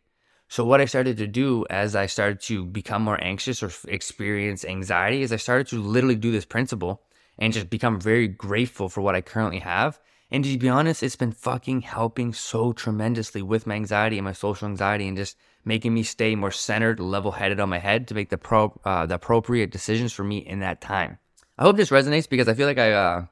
So 0.47 0.65
what 0.65 0.81
I 0.81 0.85
started 0.85 1.17
to 1.17 1.27
do 1.27 1.65
as 1.69 1.95
I 1.95 2.05
started 2.05 2.41
to 2.41 2.65
become 2.65 3.01
more 3.03 3.21
anxious 3.21 3.63
or 3.63 3.71
experience 3.87 4.65
anxiety 4.65 5.21
is 5.21 5.31
I 5.31 5.37
started 5.37 5.67
to 5.67 5.81
literally 5.81 6.15
do 6.15 6.31
this 6.31 6.45
principle 6.45 7.03
and 7.37 7.53
just 7.53 7.69
become 7.69 7.99
very 7.99 8.27
grateful 8.27 8.89
for 8.89 9.01
what 9.01 9.15
I 9.15 9.21
currently 9.21 9.59
have. 9.59 9.99
And 10.29 10.43
to 10.45 10.57
be 10.57 10.69
honest, 10.69 11.03
it's 11.03 11.15
been 11.17 11.31
fucking 11.31 11.81
helping 11.81 12.33
so 12.33 12.71
tremendously 12.71 13.41
with 13.41 13.67
my 13.67 13.75
anxiety 13.75 14.17
and 14.17 14.25
my 14.25 14.31
social 14.31 14.67
anxiety 14.67 15.07
and 15.07 15.17
just 15.17 15.37
making 15.65 15.93
me 15.93 16.03
stay 16.03 16.35
more 16.35 16.51
centered, 16.51 16.99
level 16.99 17.31
headed 17.31 17.59
on 17.59 17.69
my 17.69 17.79
head 17.79 18.07
to 18.07 18.13
make 18.13 18.29
the 18.29 18.37
pro 18.37 18.79
uh, 18.85 19.05
the 19.05 19.15
appropriate 19.15 19.71
decisions 19.71 20.13
for 20.13 20.23
me 20.23 20.37
in 20.37 20.59
that 20.59 20.81
time. 20.81 21.17
I 21.57 21.63
hope 21.63 21.77
this 21.77 21.89
resonates 21.89 22.27
because 22.27 22.47
I 22.47 22.53
feel 22.53 22.67
like 22.67 22.79
I 22.79 22.91
uh, 22.91 23.25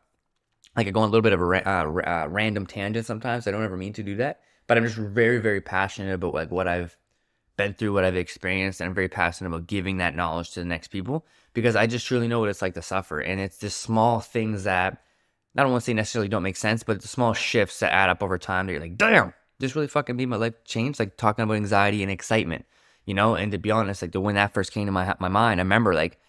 like 0.75 0.88
I 0.88 0.91
go 0.91 1.01
on 1.01 1.09
a 1.09 1.12
little 1.12 1.24
bit 1.24 1.33
of 1.33 1.41
a 1.41 1.45
ra- 1.45 1.62
uh, 1.65 1.86
uh 2.07 2.27
random 2.29 2.65
tangent 2.65 3.05
sometimes. 3.05 3.48
I 3.48 3.51
don't 3.51 3.63
ever 3.63 3.77
mean 3.77 3.93
to 3.93 4.03
do 4.03 4.15
that, 4.17 4.41
but 4.67 4.77
I'm 4.77 4.86
just 4.86 4.98
very 4.98 5.39
very 5.39 5.62
passionate 5.62 6.13
about 6.13 6.33
like 6.33 6.51
what 6.51 6.67
I've 6.67 6.95
been 7.59 7.74
through 7.74 7.93
what 7.93 8.05
I've 8.05 8.15
experienced 8.15 8.79
and 8.79 8.88
I'm 8.88 8.95
very 8.95 9.09
passionate 9.09 9.50
about 9.50 9.67
giving 9.67 9.98
that 9.98 10.15
knowledge 10.15 10.51
to 10.51 10.62
the 10.62 10.65
next 10.65 10.88
people 10.88 11.25
because 11.53 11.75
I 11.75 11.88
just 11.88 12.07
truly 12.07 12.29
know 12.29 12.39
what 12.39 12.48
it's 12.48 12.62
like 12.62 12.74
to 12.75 12.81
suffer. 12.81 13.19
And 13.19 13.41
it's 13.41 13.57
the 13.57 13.69
small 13.69 14.21
things 14.21 14.63
that 14.63 15.03
I 15.57 15.63
don't 15.63 15.71
want 15.71 15.81
to 15.81 15.86
say 15.86 15.93
necessarily 15.93 16.29
don't 16.29 16.41
make 16.41 16.55
sense, 16.55 16.83
but 16.83 17.01
the 17.01 17.09
small 17.09 17.33
shifts 17.33 17.79
that 17.79 17.91
add 17.91 18.09
up 18.09 18.24
over 18.24 18.38
time 18.38 18.65
that 18.65 18.71
you're 18.71 18.81
like, 18.81 18.95
damn, 18.95 19.33
this 19.59 19.75
really 19.75 19.87
fucking 19.87 20.15
made 20.15 20.27
my 20.27 20.37
life 20.37 20.63
change. 20.65 20.99
Like 20.99 21.17
talking 21.17 21.43
about 21.43 21.55
anxiety 21.55 22.01
and 22.03 22.11
excitement, 22.11 22.65
you 23.05 23.13
know? 23.13 23.35
And 23.35 23.51
to 23.51 23.57
be 23.57 23.71
honest, 23.71 24.01
like 24.01 24.11
the 24.11 24.21
when 24.21 24.35
that 24.35 24.53
first 24.53 24.71
came 24.71 24.85
to 24.85 24.91
my 24.91 25.15
my 25.19 25.29
mind, 25.29 25.59
I 25.59 25.63
remember 25.63 25.93
like 25.93 26.19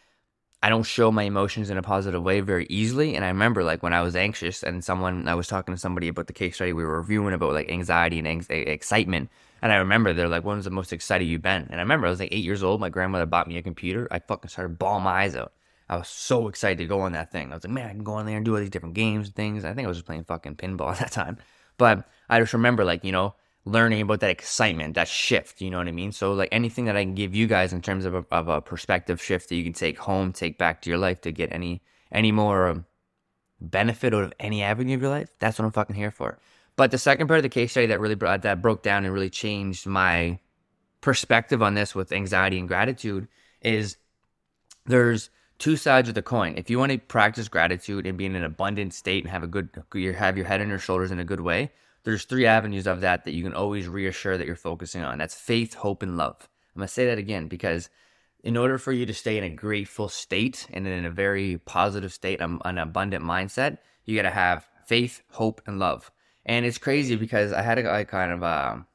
I 0.63 0.69
don't 0.69 0.83
show 0.83 1.11
my 1.11 1.23
emotions 1.23 1.71
in 1.71 1.79
a 1.79 1.83
positive 1.83 2.23
way 2.23 2.41
very 2.41 2.67
easily. 2.69 3.17
And 3.17 3.25
I 3.25 3.29
remember 3.29 3.65
like 3.65 3.83
when 3.83 3.95
I 3.95 4.03
was 4.03 4.15
anxious 4.17 4.63
and 4.63 4.85
someone 4.85 5.29
I 5.29 5.35
was 5.35 5.49
talking 5.49 5.75
to 5.75 5.81
somebody 5.81 6.09
about 6.09 6.27
the 6.27 6.33
case 6.35 6.57
study 6.57 6.73
we 6.73 6.85
were 6.85 6.99
reviewing 6.99 7.35
about 7.35 7.55
like 7.55 7.71
anxiety 7.71 8.19
and 8.19 8.29
ang- 8.29 8.47
eh, 8.51 8.55
excitement 8.55 9.31
and 9.63 9.73
I 9.73 9.77
remember 9.77 10.13
they're 10.13 10.29
like, 10.29 10.45
when's 10.45 10.65
the 10.65 10.71
most 10.71 10.93
excited 10.93 11.27
you've 11.27 11.43
been? 11.43 11.67
And 11.71 11.77
I 11.77 11.83
remember 11.83 12.07
I 12.07 12.11
was 12.11 12.21
like 12.21 12.33
eight 12.33 12.45
years 12.45 12.63
old. 12.63 12.81
My 12.81 12.89
grandmother 12.89 13.27
bought 13.27 13.49
me 13.49 13.59
a 13.59 13.63
computer. 13.63 14.09
I 14.11 14.19
fucking 14.19 14.49
started 14.49 14.79
bawling 14.79 15.05
my 15.05 15.23
eyes 15.23 15.37
out. 15.37 15.53
I 15.89 15.97
was 15.97 16.09
so 16.09 16.49
excited 16.49 16.79
to 16.79 16.87
go 16.87 17.01
on 17.01 17.13
that 17.13 17.33
thing. 17.33 17.51
I 17.51 17.57
was 17.57 17.65
like, 17.65 17.73
man, 17.73 17.87
I 17.87 17.91
can 17.91 18.05
go 18.05 18.15
on 18.15 18.25
there 18.25 18.37
and 18.37 18.45
do 18.45 18.55
all 18.55 18.61
these 18.61 18.71
different 18.71 18.95
games 18.95 19.27
and 19.27 19.37
things. 19.37 19.65
I 19.65 19.75
think 19.75 19.85
I 19.85 19.89
was 19.89 19.99
just 19.99 20.07
playing 20.07 20.25
fucking 20.25 20.57
pinball 20.57 20.91
at 20.93 20.99
that 20.99 21.13
time. 21.13 21.39
But 21.81 22.07
I 22.29 22.39
just 22.41 22.53
remember, 22.53 22.85
like, 22.85 23.05
you 23.05 23.13
know, 23.13 23.35
learning 23.65 24.03
about 24.03 24.21
that 24.21 24.29
excitement, 24.29 24.97
that 24.97 25.09
shift. 25.09 25.63
You 25.63 25.71
know 25.71 25.79
what 25.79 25.89
I 25.89 25.93
mean? 25.93 26.13
So, 26.13 26.35
like, 26.35 26.51
anything 26.53 26.85
that 26.85 26.97
I 26.97 27.05
can 27.05 27.15
give 27.15 27.35
you 27.35 27.47
guys 27.47 27.73
in 27.73 27.81
terms 27.81 28.05
of 28.05 28.15
a, 28.15 28.25
of 28.31 28.49
a 28.49 28.61
perspective 28.61 29.23
shift 29.23 29.49
that 29.49 29.57
you 29.57 29.65
can 29.65 29.73
take 29.73 29.99
home, 29.99 30.35
take 30.35 30.59
back 30.59 30.83
to 30.83 30.91
your 30.91 30.99
life 30.99 31.23
to 31.23 31.33
get 31.33 31.51
any 31.53 31.81
any 32.13 32.33
more 32.33 32.69
um, 32.69 32.85
benefit 33.61 34.13
out 34.13 34.25
of 34.25 34.33
any 34.41 34.63
avenue 34.63 34.95
of 34.95 35.01
your 35.01 35.11
life, 35.11 35.31
that's 35.39 35.59
what 35.59 35.65
I'm 35.65 35.73
fucking 35.73 35.97
here 35.97 36.11
for. 36.11 36.39
But 36.77 36.91
the 36.91 36.99
second 36.99 37.29
part 37.29 37.39
of 37.39 37.43
the 37.43 37.49
case 37.49 37.71
study 37.71 37.87
that 37.87 38.01
really 38.01 38.15
brought, 38.15 38.43
that 38.43 38.63
broke 38.63 38.83
down 38.83 39.05
and 39.05 39.13
really 39.15 39.31
changed 39.31 39.87
my 39.87 40.39
perspective 41.01 41.63
on 41.63 41.75
this 41.75 41.95
with 41.95 42.13
anxiety 42.13 42.59
and 42.59 42.69
gratitude 42.69 43.29
is 43.61 43.97
there's 44.87 45.31
two 45.61 45.77
sides 45.77 46.09
of 46.09 46.17
the 46.17 46.23
coin. 46.23 46.55
If 46.57 46.71
you 46.71 46.79
want 46.79 46.91
to 46.91 46.99
practice 46.99 47.47
gratitude 47.49 48.07
and 48.07 48.19
be 48.19 48.27
in 48.27 48.35
an 48.35 48.43
abundant 48.43 48.95
state 48.95 49.23
and 49.23 49.31
have 49.31 49.45
a 49.45 49.47
good, 49.47 49.69
you 49.95 50.13
have 50.15 50.37
your 50.37 50.47
head 50.47 50.61
on 50.61 50.69
your 50.69 50.79
shoulders 50.79 51.13
in 51.13 51.21
a 51.21 51.25
good 51.25 51.41
way, 51.41 51.71
there's 52.03 52.25
three 52.25 52.47
avenues 52.47 52.87
of 52.87 53.03
that 53.03 53.25
that 53.25 53.35
you 53.35 53.45
can 53.45 53.55
always 53.55 53.87
reassure 53.87 54.37
that 54.37 54.47
you're 54.47 54.57
focusing 54.57 55.05
on. 55.05 55.19
That's 55.19 55.35
faith, 55.35 55.75
hope, 55.75 56.03
and 56.03 56.17
love. 56.17 56.49
I'm 56.75 56.81
gonna 56.81 56.89
say 56.89 57.07
that 57.07 57.19
again 57.19 57.47
because 57.47 57.91
in 58.43 58.57
order 58.57 58.79
for 58.79 58.93
you 58.93 59.05
to 59.05 59.15
stay 59.15 59.37
in 59.37 59.45
a 59.45 59.51
grateful 59.51 60.09
state 60.09 60.67
and 60.73 60.87
in 60.87 61.05
a 61.05 61.11
very 61.11 61.59
positive 61.59 62.13
state, 62.13 62.41
an 62.41 62.79
abundant 62.79 63.23
mindset, 63.23 63.79
you 64.07 64.17
got 64.17 64.23
to 64.23 64.31
have 64.31 64.67
faith, 64.87 65.23
hope, 65.33 65.61
and 65.67 65.79
love. 65.79 66.11
And 66.47 66.65
it's 66.65 66.79
crazy 66.79 67.17
because 67.17 67.53
I 67.53 67.61
had 67.61 67.79
a, 67.79 68.01
a 68.01 68.05
kind 68.07 68.33
of 68.33 68.43
a, 68.43 68.73
um, 68.73 68.87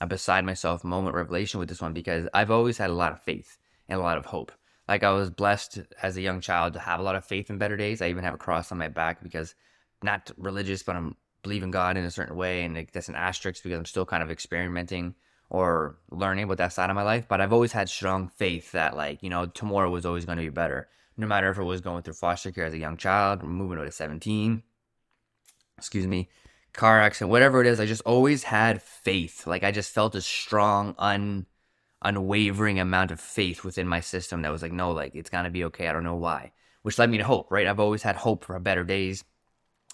a 0.00 0.06
beside 0.08 0.44
myself 0.44 0.82
moment 0.82 1.14
revelation 1.14 1.60
with 1.60 1.68
this 1.68 1.80
one 1.80 1.92
because 1.92 2.26
I've 2.34 2.50
always 2.50 2.78
had 2.78 2.90
a 2.90 2.94
lot 2.94 3.12
of 3.12 3.22
faith 3.22 3.58
and 3.88 4.00
a 4.00 4.02
lot 4.02 4.18
of 4.18 4.26
hope. 4.26 4.50
Like 4.88 5.02
I 5.02 5.12
was 5.12 5.30
blessed 5.30 5.80
as 6.02 6.16
a 6.16 6.22
young 6.22 6.40
child 6.40 6.74
to 6.74 6.78
have 6.78 7.00
a 7.00 7.02
lot 7.02 7.14
of 7.14 7.24
faith 7.24 7.48
in 7.48 7.58
better 7.58 7.76
days. 7.76 8.02
I 8.02 8.08
even 8.08 8.24
have 8.24 8.34
a 8.34 8.38
cross 8.38 8.70
on 8.70 8.78
my 8.78 8.88
back 8.88 9.22
because 9.22 9.54
not 10.02 10.30
religious, 10.36 10.82
but 10.82 10.96
I'm 10.96 11.16
believing 11.42 11.70
God 11.70 11.96
in 11.96 12.04
a 12.04 12.10
certain 12.10 12.36
way, 12.36 12.64
and 12.64 12.86
that's 12.92 13.08
an 13.08 13.14
asterisk 13.14 13.62
because 13.62 13.78
I'm 13.78 13.84
still 13.86 14.04
kind 14.04 14.22
of 14.22 14.30
experimenting 14.30 15.14
or 15.50 15.96
learning 16.10 16.44
about 16.44 16.58
that 16.58 16.72
side 16.72 16.90
of 16.90 16.96
my 16.96 17.02
life. 17.02 17.26
But 17.28 17.40
I've 17.40 17.52
always 17.52 17.72
had 17.72 17.88
strong 17.88 18.28
faith 18.28 18.72
that 18.72 18.96
like 18.96 19.22
you 19.22 19.30
know 19.30 19.46
tomorrow 19.46 19.90
was 19.90 20.04
always 20.04 20.24
going 20.24 20.38
to 20.38 20.44
be 20.44 20.50
better, 20.50 20.88
no 21.16 21.26
matter 21.26 21.50
if 21.50 21.58
it 21.58 21.64
was 21.64 21.80
going 21.80 22.02
through 22.02 22.14
foster 22.14 22.50
care 22.50 22.66
as 22.66 22.74
a 22.74 22.78
young 22.78 22.96
child, 22.96 23.42
moving 23.42 23.78
over 23.78 23.86
to 23.86 23.92
17, 23.92 24.62
excuse 25.78 26.06
me, 26.06 26.28
car 26.72 27.00
accident, 27.00 27.30
whatever 27.30 27.60
it 27.60 27.66
is. 27.66 27.80
I 27.80 27.86
just 27.86 28.02
always 28.02 28.42
had 28.44 28.82
faith. 28.82 29.46
Like 29.46 29.62
I 29.64 29.70
just 29.70 29.94
felt 29.94 30.14
a 30.14 30.20
strong, 30.20 30.94
un 30.98 31.46
unwavering 32.04 32.78
amount 32.78 33.10
of 33.10 33.20
faith 33.20 33.64
within 33.64 33.88
my 33.88 34.00
system 34.00 34.42
that 34.42 34.52
was 34.52 34.62
like, 34.62 34.72
no, 34.72 34.92
like 34.92 35.14
it's 35.14 35.30
gonna 35.30 35.50
be 35.50 35.64
okay. 35.64 35.88
I 35.88 35.92
don't 35.92 36.04
know 36.04 36.14
why, 36.14 36.52
which 36.82 36.98
led 36.98 37.10
me 37.10 37.18
to 37.18 37.24
hope. 37.24 37.50
Right? 37.50 37.66
I've 37.66 37.80
always 37.80 38.02
had 38.02 38.16
hope 38.16 38.44
for 38.44 38.58
better 38.60 38.84
days. 38.84 39.24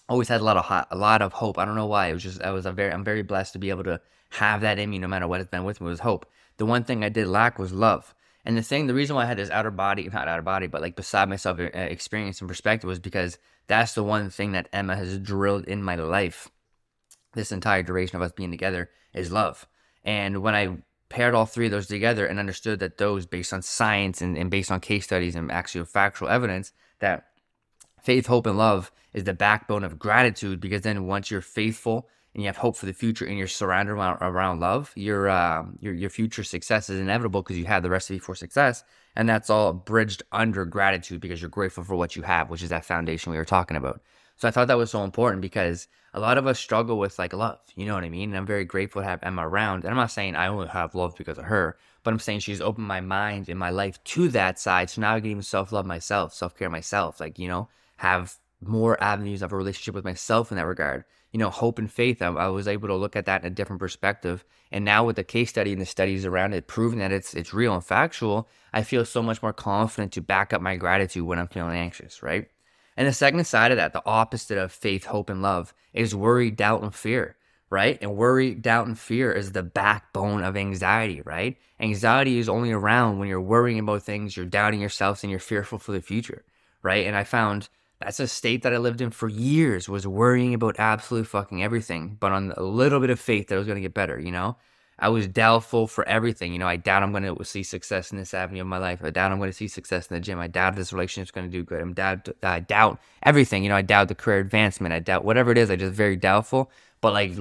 Always 0.09 0.29
had 0.29 0.41
a 0.41 0.45
lot 0.45 0.57
of 0.57 0.87
a 0.91 0.97
lot 0.97 1.23
of 1.23 1.33
hope. 1.33 1.59
I 1.59 1.65
don't 1.65 1.77
know 1.77 1.87
why. 1.87 2.09
It 2.09 2.15
was 2.15 2.23
just 2.23 2.43
I 2.43 2.51
was 2.51 2.67
a 2.67 2.73
very 2.73 2.93
I'm 2.93 3.05
very 3.05 3.23
blessed 3.23 3.53
to 3.55 3.59
be 3.59 3.71
able 3.71 3.85
to 3.85 4.01
have 4.31 4.61
that 4.61 4.79
in 4.79 4.91
me 4.91 4.99
no 4.99 5.09
matter 5.09 5.27
what 5.27 5.41
has 5.41 5.47
been 5.47 5.65
with 5.65 5.81
me 5.81 5.87
was 5.87 6.01
hope. 6.01 6.27
The 6.57 6.67
one 6.67 6.85
thing 6.85 7.05
I 7.05 7.09
did 7.09 7.27
lack 7.27 7.59
was 7.59 7.73
love. 7.73 8.15
And 8.45 8.57
the 8.57 8.63
thing, 8.63 8.87
the 8.87 8.95
reason 8.95 9.17
why 9.17 9.25
I 9.25 9.27
had 9.27 9.37
this 9.37 9.51
outer 9.51 9.71
body, 9.71 10.09
not 10.09 10.27
outer 10.27 10.43
body, 10.43 10.67
but 10.67 10.81
like 10.81 10.97
beside 10.97 11.29
myself 11.29 11.61
uh, 11.61 11.65
experience 11.75 12.41
and 12.41 12.49
perspective 12.49 12.89
was 12.89 12.99
because 12.99 13.39
that's 13.67 13.95
the 13.95 14.03
one 14.03 14.31
thing 14.31 14.53
that 14.53 14.69
Emma 14.73 14.97
has 14.97 15.19
drilled 15.19 15.65
in 15.65 15.83
my 15.83 15.95
life 15.95 16.49
this 17.35 17.53
entire 17.53 17.83
duration 17.83 18.17
of 18.17 18.23
us 18.23 18.33
being 18.33 18.51
together 18.51 18.91
is 19.15 19.31
love. 19.31 19.67
And 20.05 20.43
when 20.43 20.55
I 20.55 20.79
paired 21.11 21.35
all 21.35 21.45
three 21.45 21.67
of 21.67 21.73
those 21.73 21.89
together 21.89 22.25
and 22.25 22.39
understood 22.39 22.79
that 22.79 22.97
those 22.97 23.27
based 23.27 23.53
on 23.53 23.61
science 23.61 24.23
and, 24.23 24.39
and 24.39 24.51
based 24.51 24.71
on 24.71 24.81
case 24.81 25.05
studies 25.05 25.35
and 25.35 25.53
actual 25.53 25.85
factual 25.85 26.29
evidence 26.29 26.73
that 27.01 27.27
faith 28.01 28.27
hope 28.27 28.47
and 28.47 28.57
love 28.57 28.91
is 29.13 29.25
the 29.25 29.35
backbone 29.35 29.85
of 29.85 29.99
gratitude 29.99 30.61
because 30.61 30.83
then 30.83 31.07
once 31.07 31.31
you're 31.31 31.41
faithful 31.41 32.09
and 32.33 32.43
you 32.43 32.47
have 32.47 32.57
hope 32.57 32.77
for 32.77 32.87
the 32.87 32.93
future 32.93 33.27
and 33.27 33.37
you're 33.37 33.49
surrounded 33.49 33.93
around, 33.93 34.19
around 34.21 34.61
love 34.61 34.93
your, 34.95 35.29
uh, 35.29 35.65
your 35.81 35.93
your 35.93 36.11
future 36.11 36.45
success 36.45 36.89
is 36.89 37.01
inevitable 37.01 37.43
because 37.43 37.59
you 37.59 37.65
have 37.65 37.83
the 37.83 37.91
recipe 37.91 38.21
for 38.21 38.37
success. 38.37 38.85
And 39.17 39.29
that's 39.29 39.51
all 39.51 39.73
bridged 39.73 40.23
under 40.31 40.65
gratitude 40.65 41.21
because 41.21 41.43
you're 41.43 41.51
grateful 41.51 41.83
for 41.83 41.97
what 41.97 42.15
you 42.15 42.23
have 42.23 42.49
which 42.49 42.63
is 42.63 42.71
that 42.71 42.85
foundation 42.85 43.33
we 43.33 43.39
were 43.39 43.45
talking 43.45 43.77
about. 43.77 44.01
So 44.37 44.47
i 44.47 44.53
thought 44.53 44.69
that 44.69 44.79
was 44.79 44.93
so 44.93 45.03
important 45.03 45.43
because 45.43 45.89
a 46.13 46.21
lot 46.21 46.39
of 46.39 46.47
us 46.47 46.59
struggle 46.59 46.99
with 46.99 47.19
like 47.19 47.33
love. 47.33 47.61
You 47.77 47.87
know 47.87 47.95
what 47.95 48.05
I 48.05 48.09
mean? 48.09 48.31
And 48.31 48.37
I'm 48.37 48.47
very 48.47 48.65
grateful 48.65 49.03
to 49.03 49.09
have 49.09 49.21
Emma 49.23 49.47
around. 49.47 49.85
And 49.85 49.91
I'm 49.91 49.97
not 49.97 50.11
saying 50.11 50.35
I 50.35 50.49
only 50.49 50.69
have 50.69 50.95
love 50.95 51.15
because 51.17 51.39
of 51.39 51.45
her, 51.45 51.77
but 52.03 52.13
I'm 52.13 52.19
saying 52.19 52.41
she's 52.41 52.61
opened 52.61 52.87
my 52.87 53.01
mind 53.01 53.49
and 53.49 53.59
my 53.59 53.71
life 53.71 54.03
to 54.05 54.29
that 54.29 54.59
side. 54.59 54.91
So 54.91 55.01
now 55.01 55.15
I 55.15 55.21
can 55.21 55.31
even 55.31 55.43
self 55.43 55.73
love 55.73 55.87
myself, 55.87 56.35
self 56.35 56.57
care 56.57 56.71
myself. 56.71 57.21
Like, 57.21 57.39
you 57.39 57.49
know, 57.49 57.69
have 57.97 58.37
more 58.63 59.03
avenues 59.03 59.43
of 59.43 59.53
a 59.53 59.57
relationship 59.57 59.95
with 59.95 60.05
myself 60.05 60.51
in 60.51 60.57
that 60.57 60.67
regard. 60.67 61.05
You 61.33 61.39
know, 61.39 61.51
hope 61.51 61.79
and 61.79 61.91
faith. 61.91 62.21
I, 62.21 62.29
I, 62.29 62.49
was 62.49 62.67
able 62.67 62.89
to 62.89 62.97
look 62.97 63.15
at 63.15 63.27
that 63.27 63.43
in 63.43 63.47
a 63.47 63.55
different 63.55 63.79
perspective. 63.79 64.45
And 64.73 64.85
now 64.85 65.05
with 65.05 65.15
the 65.15 65.23
case 65.23 65.51
study 65.51 65.73
and 65.73 65.81
the 65.81 65.87
studies 65.87 66.27
around 66.27 66.55
it 66.55 66.67
proving 66.67 66.99
that 66.99 67.13
it's 67.13 67.35
it's 67.35 67.55
real 67.55 67.73
and 67.75 67.85
factual, 67.85 68.49
I 68.73 68.83
feel 68.83 69.05
so 69.05 69.23
much 69.23 69.41
more 69.41 69.53
confident 69.53 70.13
to 70.13 70.21
back 70.21 70.53
up 70.53 70.61
my 70.61 70.77
gratitude 70.77 71.25
when 71.25 71.39
I'm 71.39 71.47
feeling 71.47 71.77
anxious, 71.77 72.21
right? 72.21 72.49
And 72.97 73.07
the 73.07 73.13
second 73.13 73.47
side 73.47 73.71
of 73.71 73.77
that, 73.77 73.93
the 73.93 74.03
opposite 74.05 74.59
of 74.59 74.73
faith, 74.73 75.07
hope, 75.07 75.31
and 75.31 75.43
love, 75.43 75.73
is 75.93 76.15
worry, 76.15 76.51
doubt, 76.51 76.83
and 76.83 76.95
fear, 76.95 77.37
right? 77.71 77.99
And 78.01 78.17
worry, 78.17 78.55
doubt, 78.55 78.87
and 78.87 78.99
fear 78.99 79.33
is 79.33 79.53
the 79.53 79.63
backbone 79.63 80.43
of 80.43 80.57
anxiety, 80.57 81.23
right? 81.23 81.57
Anxiety 81.79 82.39
is 82.39 82.49
only 82.49 82.73
around 82.73 83.19
when 83.19 83.29
you're 83.29 83.41
worrying 83.41 83.79
about 83.79 84.03
things, 84.03 84.37
you're 84.37 84.47
doubting 84.47 84.81
yourself, 84.81 85.23
and 85.23 85.31
you're 85.31 85.41
fearful 85.41 85.79
for 85.79 85.93
the 85.93 86.03
future, 86.03 86.45
right? 86.83 87.07
And 87.07 87.17
I 87.17 87.25
found 87.25 87.69
that's 88.01 88.21
a 88.21 88.27
state 88.27 88.63
that 88.63 88.73
I 88.73 88.79
lived 88.79 89.01
in 89.01 89.11
for 89.11 89.29
years, 89.29 89.89
was 89.89 90.07
worrying 90.07 90.55
about 90.55 90.79
absolute 90.79 91.27
fucking 91.27 91.63
everything, 91.63 92.17
but 92.19 92.33
on 92.33 92.53
a 92.57 92.63
little 92.63 93.01
bit 93.01 93.11
of 93.11 93.21
faith 93.21 93.49
that 93.49 93.57
it 93.57 93.59
was 93.59 93.67
to 93.67 93.81
get 93.81 93.95
better, 93.95 94.19
you 94.19 94.33
know? 94.33 94.57
I 95.01 95.09
was 95.09 95.27
doubtful 95.27 95.87
for 95.87 96.07
everything. 96.07 96.53
You 96.53 96.59
know, 96.59 96.69
I 96.69 96.77
doubt 96.77 97.03
I'm 97.03 97.11
going 97.11 97.23
to 97.23 97.45
see 97.45 97.63
success 97.63 98.13
in 98.13 98.19
this 98.19 98.35
avenue 98.35 98.61
of 98.61 98.67
my 98.67 98.77
life. 98.77 99.01
I 99.03 99.09
doubt 99.09 99.33
I'm 99.33 99.39
going 99.39 99.51
to 99.51 99.57
see 99.57 99.67
success 99.67 100.09
in 100.09 100.15
the 100.15 100.21
gym. 100.21 100.39
I 100.39 100.47
doubt 100.47 100.77
this 100.77 100.93
relationship's 100.93 101.31
going 101.31 101.51
to 101.51 101.53
do 101.53 101.65
good. 101.65 101.81
I'm 101.81 101.95
doubt, 101.95 102.29
I 102.43 102.61
doubt 102.61 103.01
everything. 103.23 103.63
You 103.63 103.71
know, 103.71 103.77
I 103.77 103.83
doubt 103.83 104.09
the 104.09 104.15
career 104.15 104.41
advancement. 104.41 104.93
I 104.93 104.99
doubt 104.99 105.25
whatever 105.25 105.51
it 105.51 105.59
is. 105.59 105.71
I 105.71 105.77
just 105.77 105.95
very 105.95 106.17
doubtful. 106.17 106.71
But 107.01 107.15
like 107.15 107.33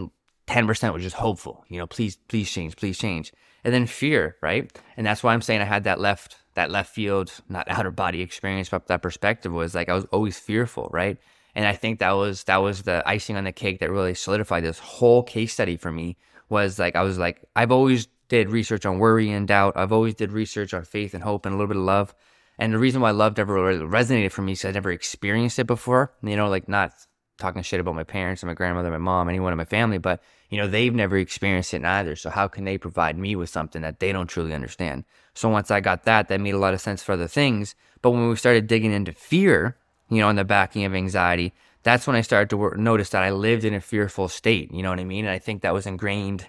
10% 0.47 0.93
was 0.93 1.03
just 1.03 1.17
hopeful. 1.17 1.65
You 1.67 1.79
know, 1.79 1.87
please, 1.87 2.17
please 2.29 2.49
change, 2.49 2.77
please 2.77 2.97
change. 2.97 3.33
And 3.65 3.73
then 3.73 3.87
fear, 3.87 4.37
right? 4.41 4.71
And 4.95 5.05
that's 5.05 5.21
why 5.21 5.33
I'm 5.33 5.41
saying 5.41 5.59
I 5.59 5.65
had 5.65 5.83
that 5.83 5.99
left, 5.99 6.37
that 6.53 6.71
left 6.71 6.95
field, 6.95 7.33
not 7.49 7.67
outer 7.69 7.91
body 7.91 8.21
experience, 8.21 8.69
but 8.69 8.87
that 8.87 9.01
perspective 9.01 9.51
was 9.51 9.75
like 9.75 9.89
I 9.89 9.93
was 9.93 10.05
always 10.05 10.39
fearful, 10.39 10.89
right? 10.93 11.17
And 11.55 11.67
I 11.67 11.73
think 11.73 11.99
that 11.99 12.11
was 12.11 12.45
that 12.45 12.57
was 12.57 12.83
the 12.83 13.03
icing 13.05 13.35
on 13.35 13.43
the 13.43 13.51
cake 13.51 13.79
that 13.79 13.91
really 13.91 14.13
solidified 14.13 14.63
this 14.63 14.79
whole 14.79 15.23
case 15.23 15.51
study 15.51 15.75
for 15.75 15.91
me 15.91 16.15
was 16.49 16.79
like 16.79 16.95
I 16.95 17.03
was 17.03 17.17
like 17.17 17.43
I've 17.55 17.71
always 17.71 18.07
did 18.27 18.49
research 18.49 18.85
on 18.85 18.99
worry 18.99 19.31
and 19.31 19.47
doubt. 19.47 19.73
I've 19.75 19.91
always 19.91 20.15
did 20.15 20.31
research 20.31 20.73
on 20.73 20.83
faith 20.83 21.13
and 21.13 21.23
hope 21.23 21.45
and 21.45 21.53
a 21.53 21.57
little 21.57 21.67
bit 21.67 21.77
of 21.77 21.83
love. 21.83 22.13
And 22.57 22.73
the 22.73 22.77
reason 22.77 23.01
why 23.01 23.11
love 23.11 23.37
never 23.37 23.55
resonated 23.87 24.31
for 24.31 24.41
me 24.41 24.51
is 24.51 24.65
I 24.65 24.71
never 24.71 24.91
experienced 24.91 25.59
it 25.59 25.67
before. 25.67 26.13
You 26.21 26.35
know, 26.35 26.49
like 26.49 26.67
not 26.67 26.93
talking 27.39 27.61
shit 27.61 27.79
about 27.79 27.95
my 27.95 28.03
parents 28.03 28.43
and 28.43 28.49
my 28.49 28.53
grandmother, 28.53 28.91
my 28.91 28.97
mom, 28.97 29.29
anyone 29.29 29.53
in 29.53 29.57
my 29.57 29.65
family, 29.65 29.97
but 29.97 30.21
you 30.49 30.57
know, 30.57 30.67
they've 30.67 30.93
never 30.93 31.17
experienced 31.17 31.73
it 31.73 31.85
either. 31.85 32.15
So 32.15 32.29
how 32.29 32.47
can 32.47 32.65
they 32.65 32.77
provide 32.77 33.17
me 33.17 33.35
with 33.35 33.49
something 33.49 33.81
that 33.81 33.99
they 33.99 34.11
don't 34.11 34.27
truly 34.27 34.53
understand? 34.53 35.05
So 35.33 35.47
once 35.47 35.71
I 35.71 35.79
got 35.79 36.03
that, 36.03 36.27
that 36.27 36.41
made 36.41 36.53
a 36.53 36.59
lot 36.59 36.73
of 36.73 36.81
sense 36.81 37.01
for 37.01 37.13
other 37.13 37.27
things. 37.27 37.75
But 38.01 38.11
when 38.11 38.27
we 38.27 38.35
started 38.35 38.67
digging 38.67 38.91
into 38.91 39.13
fear, 39.13 39.77
you 40.09 40.19
know, 40.19 40.29
in 40.29 40.35
the 40.35 40.43
backing 40.43 40.85
of 40.85 40.93
anxiety, 40.93 41.53
that's 41.83 42.07
when 42.07 42.15
I 42.15 42.21
started 42.21 42.49
to 42.49 42.57
work, 42.57 42.77
notice 42.77 43.09
that 43.09 43.23
I 43.23 43.31
lived 43.31 43.63
in 43.63 43.73
a 43.73 43.81
fearful 43.81 44.27
state. 44.27 44.71
You 44.73 44.83
know 44.83 44.89
what 44.89 44.99
I 44.99 45.05
mean? 45.05 45.25
And 45.25 45.33
I 45.33 45.39
think 45.39 45.61
that 45.61 45.73
was 45.73 45.87
ingrained, 45.87 46.47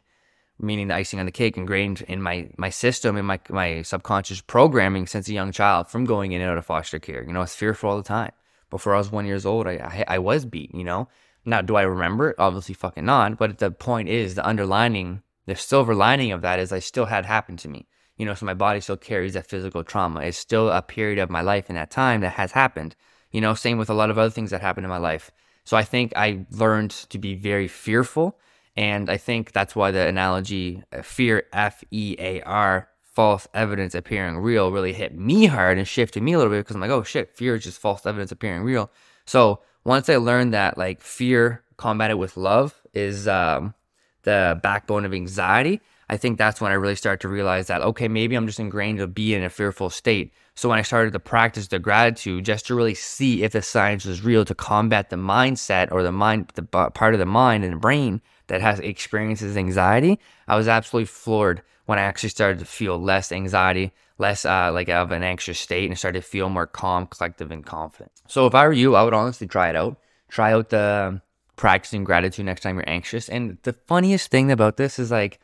meaning 0.58 0.88
the 0.88 0.94
icing 0.94 1.20
on 1.20 1.26
the 1.26 1.32
cake, 1.32 1.56
ingrained 1.56 2.02
in 2.02 2.20
my 2.20 2.48
my 2.56 2.70
system, 2.70 3.16
in 3.16 3.24
my 3.24 3.40
my 3.48 3.82
subconscious 3.82 4.40
programming 4.40 5.06
since 5.06 5.28
a 5.28 5.32
young 5.32 5.52
child 5.52 5.88
from 5.88 6.04
going 6.04 6.32
in 6.32 6.40
and 6.40 6.50
out 6.50 6.58
of 6.58 6.66
foster 6.66 6.98
care. 6.98 7.22
You 7.22 7.32
know, 7.32 7.40
I 7.40 7.42
was 7.42 7.54
fearful 7.54 7.90
all 7.90 7.96
the 7.96 8.02
time. 8.02 8.32
Before 8.70 8.94
I 8.94 8.98
was 8.98 9.10
one 9.10 9.26
years 9.26 9.46
old, 9.46 9.66
I, 9.66 10.04
I, 10.08 10.14
I 10.14 10.18
was 10.18 10.44
beat. 10.44 10.74
You 10.74 10.84
know, 10.84 11.08
now 11.44 11.62
do 11.62 11.76
I 11.76 11.82
remember 11.82 12.30
it? 12.30 12.36
Obviously, 12.38 12.74
fucking 12.74 13.04
not. 13.04 13.38
But 13.38 13.58
the 13.58 13.70
point 13.70 14.08
is, 14.08 14.34
the 14.34 14.46
underlining, 14.46 15.22
the 15.46 15.56
silver 15.56 15.94
lining 15.94 16.32
of 16.32 16.42
that 16.42 16.58
is 16.58 16.72
I 16.72 16.80
still 16.80 17.06
had 17.06 17.24
happened 17.24 17.60
to 17.60 17.68
me. 17.68 17.86
You 18.16 18.26
know, 18.26 18.34
so 18.34 18.44
my 18.44 18.54
body 18.54 18.80
still 18.80 18.98
carries 18.98 19.32
that 19.34 19.46
physical 19.46 19.82
trauma. 19.82 20.20
It's 20.20 20.36
still 20.36 20.68
a 20.68 20.82
period 20.82 21.18
of 21.18 21.30
my 21.30 21.40
life 21.40 21.70
in 21.70 21.76
that 21.76 21.90
time 21.90 22.20
that 22.20 22.34
has 22.34 22.52
happened 22.52 22.94
you 23.30 23.40
know, 23.40 23.54
same 23.54 23.78
with 23.78 23.90
a 23.90 23.94
lot 23.94 24.10
of 24.10 24.18
other 24.18 24.30
things 24.30 24.50
that 24.50 24.60
happened 24.60 24.84
in 24.84 24.90
my 24.90 24.98
life. 24.98 25.30
So 25.64 25.76
I 25.76 25.84
think 25.84 26.12
I 26.16 26.46
learned 26.50 26.90
to 26.90 27.18
be 27.18 27.34
very 27.34 27.68
fearful. 27.68 28.38
And 28.76 29.10
I 29.10 29.16
think 29.16 29.52
that's 29.52 29.76
why 29.76 29.90
the 29.90 30.06
analogy 30.06 30.82
uh, 30.92 31.02
fear, 31.02 31.44
F 31.52 31.84
E 31.90 32.16
A 32.18 32.40
R, 32.42 32.88
false 33.02 33.48
evidence 33.52 33.94
appearing 33.94 34.38
real, 34.38 34.70
really 34.70 34.92
hit 34.92 35.16
me 35.18 35.46
hard 35.46 35.76
and 35.76 35.86
shifted 35.86 36.22
me 36.22 36.32
a 36.32 36.38
little 36.38 36.52
bit 36.52 36.60
because 36.60 36.76
I'm 36.76 36.80
like, 36.80 36.90
oh 36.90 37.02
shit, 37.02 37.36
fear 37.36 37.56
is 37.56 37.64
just 37.64 37.80
false 37.80 38.06
evidence 38.06 38.32
appearing 38.32 38.62
real. 38.62 38.90
So 39.26 39.60
once 39.84 40.08
I 40.08 40.16
learned 40.16 40.54
that 40.54 40.78
like 40.78 41.02
fear 41.02 41.62
combated 41.76 42.16
with 42.16 42.36
love 42.36 42.80
is 42.94 43.26
um, 43.26 43.74
the 44.22 44.58
backbone 44.62 45.04
of 45.04 45.12
anxiety, 45.12 45.80
I 46.10 46.16
think 46.16 46.38
that's 46.38 46.60
when 46.60 46.72
I 46.72 46.74
really 46.74 46.96
started 46.96 47.20
to 47.20 47.28
realize 47.28 47.68
that, 47.68 47.82
okay, 47.82 48.08
maybe 48.08 48.34
I'm 48.34 48.48
just 48.48 48.58
ingrained 48.58 48.98
to 48.98 49.06
be 49.06 49.32
in 49.32 49.44
a 49.44 49.48
fearful 49.48 49.90
state. 49.90 50.32
So 50.56 50.68
when 50.68 50.76
I 50.76 50.82
started 50.82 51.12
to 51.12 51.20
practice 51.20 51.68
the 51.68 51.78
gratitude, 51.78 52.44
just 52.44 52.66
to 52.66 52.74
really 52.74 52.94
see 52.96 53.44
if 53.44 53.52
the 53.52 53.62
science 53.62 54.04
was 54.04 54.24
real 54.24 54.44
to 54.46 54.54
combat 54.54 55.10
the 55.10 55.16
mindset 55.16 55.92
or 55.92 56.02
the 56.02 56.10
mind, 56.10 56.50
the 56.56 56.64
part 56.64 57.14
of 57.14 57.20
the 57.20 57.26
mind 57.26 57.62
and 57.62 57.74
the 57.74 57.78
brain 57.78 58.20
that 58.48 58.60
has 58.60 58.80
experiences 58.80 59.56
anxiety, 59.56 60.18
I 60.48 60.56
was 60.56 60.66
absolutely 60.66 61.06
floored 61.06 61.62
when 61.86 62.00
I 62.00 62.02
actually 62.02 62.30
started 62.30 62.58
to 62.58 62.64
feel 62.64 63.00
less 63.00 63.30
anxiety, 63.30 63.92
less 64.18 64.44
uh, 64.44 64.72
like 64.72 64.88
of 64.88 65.12
an 65.12 65.22
anxious 65.22 65.60
state, 65.60 65.88
and 65.88 65.96
started 65.96 66.22
to 66.22 66.28
feel 66.28 66.48
more 66.48 66.66
calm, 66.66 67.06
collective, 67.06 67.52
and 67.52 67.64
confident. 67.64 68.10
So 68.26 68.48
if 68.48 68.54
I 68.56 68.66
were 68.66 68.72
you, 68.72 68.96
I 68.96 69.04
would 69.04 69.14
honestly 69.14 69.46
try 69.46 69.68
it 69.70 69.76
out. 69.76 69.96
Try 70.28 70.54
out 70.54 70.70
the 70.70 71.22
practicing 71.54 72.02
gratitude 72.02 72.46
next 72.46 72.62
time 72.62 72.74
you're 72.74 72.88
anxious. 72.88 73.28
And 73.28 73.58
the 73.62 73.74
funniest 73.74 74.32
thing 74.32 74.50
about 74.50 74.76
this 74.76 74.98
is 74.98 75.12
like 75.12 75.38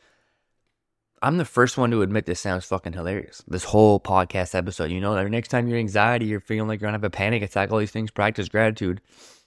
I'm 1.21 1.37
the 1.37 1.45
first 1.45 1.77
one 1.77 1.89
to 1.91 2.03
admit 2.03 2.25
this 2.25 2.39
sounds 2.39 2.65
fucking 2.65 2.93
hilarious. 2.93 3.43
This 3.47 3.63
whole 3.63 3.99
podcast 3.99 4.53
episode, 4.53 4.91
you 4.91 5.01
know, 5.01 5.15
every 5.15 5.31
next 5.31 5.47
time 5.47 5.67
you're 5.67 5.79
anxiety, 5.79 6.25
you're 6.25 6.39
feeling 6.39 6.67
like 6.67 6.79
you're 6.79 6.87
gonna 6.87 6.97
have 6.97 7.03
a 7.03 7.09
panic 7.09 7.41
attack, 7.41 7.71
all 7.71 7.79
these 7.79 7.91
things, 7.91 8.11
practice 8.11 8.49
gratitude. 8.49 9.01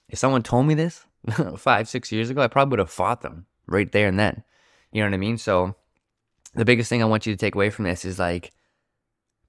If 0.09 0.19
someone 0.19 0.43
told 0.43 0.65
me 0.65 0.73
this 0.73 1.05
five, 1.57 1.87
six 1.87 2.11
years 2.11 2.29
ago, 2.29 2.41
I 2.41 2.47
probably 2.47 2.71
would 2.71 2.79
have 2.79 2.89
fought 2.89 3.21
them 3.21 3.45
right 3.67 3.91
there 3.91 4.07
and 4.07 4.19
then. 4.19 4.43
You 4.91 5.01
know 5.01 5.07
what 5.07 5.13
I 5.13 5.17
mean? 5.17 5.37
So 5.37 5.75
the 6.53 6.65
biggest 6.65 6.89
thing 6.89 7.01
I 7.01 7.05
want 7.05 7.25
you 7.25 7.33
to 7.33 7.37
take 7.37 7.55
away 7.55 7.69
from 7.69 7.85
this 7.85 8.03
is 8.03 8.19
like 8.19 8.51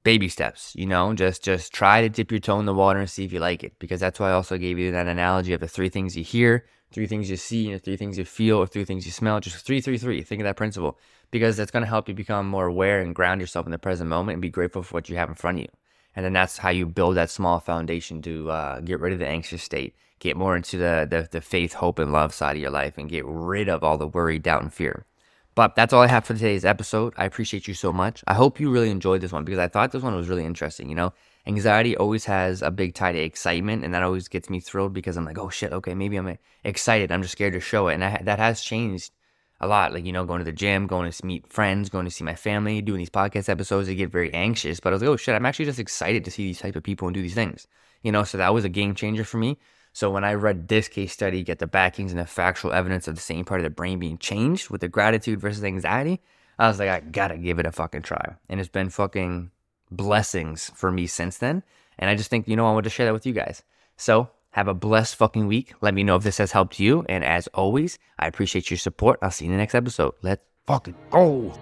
baby 0.04 0.28
steps, 0.28 0.72
you 0.76 0.86
know, 0.86 1.14
just 1.14 1.42
just 1.42 1.72
try 1.72 2.02
to 2.02 2.08
dip 2.08 2.30
your 2.30 2.40
toe 2.40 2.60
in 2.60 2.66
the 2.66 2.74
water 2.74 3.00
and 3.00 3.10
see 3.10 3.24
if 3.24 3.32
you 3.32 3.40
like 3.40 3.64
it. 3.64 3.78
Because 3.80 4.00
that's 4.00 4.20
why 4.20 4.30
I 4.30 4.34
also 4.34 4.58
gave 4.58 4.78
you 4.78 4.92
that 4.92 5.08
analogy 5.08 5.52
of 5.52 5.60
the 5.60 5.68
three 5.68 5.88
things 5.88 6.16
you 6.16 6.22
hear, 6.22 6.66
three 6.92 7.06
things 7.06 7.30
you 7.30 7.36
see, 7.36 7.76
three 7.78 7.96
things 7.96 8.18
you 8.18 8.24
feel, 8.24 8.58
or 8.58 8.66
three 8.66 8.84
things 8.84 9.06
you 9.06 9.12
smell. 9.12 9.40
Just 9.40 9.64
three, 9.64 9.80
three, 9.80 9.98
three. 9.98 10.22
Think 10.22 10.40
of 10.40 10.44
that 10.44 10.56
principle. 10.56 10.98
Because 11.30 11.56
that's 11.56 11.70
gonna 11.70 11.86
help 11.86 12.08
you 12.08 12.14
become 12.14 12.46
more 12.46 12.66
aware 12.66 13.00
and 13.00 13.14
ground 13.14 13.40
yourself 13.40 13.66
in 13.66 13.72
the 13.72 13.78
present 13.78 14.10
moment 14.10 14.34
and 14.34 14.42
be 14.42 14.50
grateful 14.50 14.82
for 14.82 14.94
what 14.94 15.08
you 15.08 15.16
have 15.16 15.28
in 15.28 15.34
front 15.34 15.58
of 15.58 15.62
you. 15.62 15.68
And 16.14 16.24
then 16.24 16.32
that's 16.34 16.58
how 16.58 16.68
you 16.68 16.86
build 16.86 17.16
that 17.16 17.30
small 17.30 17.58
foundation 17.58 18.20
to 18.22 18.50
uh, 18.50 18.80
get 18.80 19.00
rid 19.00 19.14
of 19.14 19.18
the 19.18 19.26
anxious 19.26 19.62
state, 19.62 19.94
get 20.18 20.36
more 20.36 20.56
into 20.56 20.76
the, 20.76 21.06
the 21.08 21.28
the 21.30 21.40
faith, 21.40 21.74
hope, 21.74 21.98
and 21.98 22.12
love 22.12 22.34
side 22.34 22.56
of 22.56 22.62
your 22.62 22.70
life, 22.70 22.98
and 22.98 23.08
get 23.08 23.24
rid 23.24 23.68
of 23.68 23.82
all 23.82 23.96
the 23.96 24.06
worry, 24.06 24.38
doubt, 24.38 24.62
and 24.62 24.74
fear. 24.74 25.06
But 25.54 25.76
that's 25.76 25.92
all 25.92 26.02
I 26.02 26.06
have 26.06 26.24
for 26.24 26.32
today's 26.32 26.64
episode. 26.64 27.12
I 27.18 27.26
appreciate 27.26 27.68
you 27.68 27.74
so 27.74 27.92
much. 27.92 28.24
I 28.26 28.32
hope 28.32 28.58
you 28.58 28.70
really 28.70 28.90
enjoyed 28.90 29.20
this 29.20 29.32
one 29.32 29.44
because 29.44 29.58
I 29.58 29.68
thought 29.68 29.92
this 29.92 30.02
one 30.02 30.16
was 30.16 30.28
really 30.28 30.46
interesting. 30.46 30.88
You 30.88 30.94
know, 30.94 31.12
anxiety 31.46 31.94
always 31.94 32.24
has 32.24 32.62
a 32.62 32.70
big 32.70 32.94
tie 32.94 33.12
to 33.12 33.18
excitement, 33.18 33.84
and 33.84 33.92
that 33.92 34.02
always 34.02 34.28
gets 34.28 34.48
me 34.48 34.60
thrilled 34.60 34.94
because 34.94 35.18
I'm 35.18 35.26
like, 35.26 35.38
oh 35.38 35.50
shit, 35.50 35.72
okay, 35.72 35.94
maybe 35.94 36.16
I'm 36.16 36.26
uh, 36.26 36.34
excited. 36.64 37.12
I'm 37.12 37.20
just 37.20 37.32
scared 37.32 37.52
to 37.52 37.60
show 37.60 37.88
it, 37.88 37.94
and 37.94 38.04
I, 38.04 38.22
that 38.22 38.38
has 38.38 38.62
changed 38.62 39.12
a 39.60 39.66
lot. 39.66 39.92
Like 39.92 40.06
you 40.06 40.12
know, 40.12 40.24
going 40.24 40.38
to 40.38 40.44
the 40.44 40.52
gym, 40.52 40.86
going 40.86 41.10
to 41.10 41.26
meet 41.26 41.46
friends, 41.52 41.90
going 41.90 42.06
to 42.06 42.10
see 42.10 42.24
my 42.24 42.34
family, 42.34 42.80
doing 42.80 42.98
these 42.98 43.10
podcast 43.10 43.50
episodes. 43.50 43.90
I 43.90 43.92
get 43.92 44.10
very 44.10 44.32
anxious, 44.32 44.80
but 44.80 44.92
I 44.92 44.94
was 44.94 45.02
like, 45.02 45.10
oh 45.10 45.16
shit, 45.18 45.34
I'm 45.34 45.44
actually 45.44 45.66
just 45.66 45.78
excited 45.78 46.24
to 46.24 46.30
see 46.30 46.44
these 46.44 46.60
type 46.60 46.76
of 46.76 46.82
people 46.82 47.08
and 47.08 47.14
do 47.14 47.20
these 47.20 47.34
things. 47.34 47.66
You 48.02 48.10
know, 48.10 48.24
so 48.24 48.38
that 48.38 48.54
was 48.54 48.64
a 48.64 48.70
game 48.70 48.94
changer 48.94 49.24
for 49.24 49.36
me. 49.36 49.58
So 49.92 50.10
when 50.10 50.24
I 50.24 50.34
read 50.34 50.68
this 50.68 50.88
case 50.88 51.12
study, 51.12 51.42
get 51.42 51.58
the 51.58 51.66
backings 51.66 52.12
and 52.12 52.20
the 52.20 52.26
factual 52.26 52.72
evidence 52.72 53.08
of 53.08 53.14
the 53.14 53.20
same 53.20 53.44
part 53.44 53.60
of 53.60 53.64
the 53.64 53.70
brain 53.70 53.98
being 53.98 54.18
changed 54.18 54.70
with 54.70 54.80
the 54.80 54.88
gratitude 54.88 55.40
versus 55.40 55.64
anxiety, 55.64 56.20
I 56.58 56.68
was 56.68 56.78
like, 56.78 56.88
I 56.88 57.00
gotta 57.00 57.36
give 57.36 57.58
it 57.58 57.66
a 57.66 57.72
fucking 57.72 58.02
try. 58.02 58.36
And 58.48 58.58
it's 58.60 58.68
been 58.68 58.90
fucking 58.90 59.50
blessings 59.90 60.70
for 60.74 60.90
me 60.90 61.06
since 61.06 61.38
then. 61.38 61.62
And 61.98 62.08
I 62.08 62.14
just 62.14 62.30
think, 62.30 62.48
you 62.48 62.56
know, 62.56 62.66
I 62.66 62.72
want 62.72 62.84
to 62.84 62.90
share 62.90 63.06
that 63.06 63.12
with 63.12 63.26
you 63.26 63.32
guys. 63.32 63.62
So 63.96 64.30
have 64.50 64.68
a 64.68 64.74
blessed 64.74 65.16
fucking 65.16 65.46
week. 65.46 65.74
Let 65.80 65.94
me 65.94 66.04
know 66.04 66.16
if 66.16 66.22
this 66.22 66.38
has 66.38 66.52
helped 66.52 66.78
you. 66.78 67.04
And 67.08 67.24
as 67.24 67.46
always, 67.48 67.98
I 68.18 68.26
appreciate 68.26 68.70
your 68.70 68.78
support. 68.78 69.18
I'll 69.22 69.30
see 69.30 69.44
you 69.44 69.50
in 69.50 69.56
the 69.56 69.60
next 69.60 69.74
episode. 69.74 70.14
Let's 70.22 70.42
fucking 70.66 70.94
go. 71.10 71.52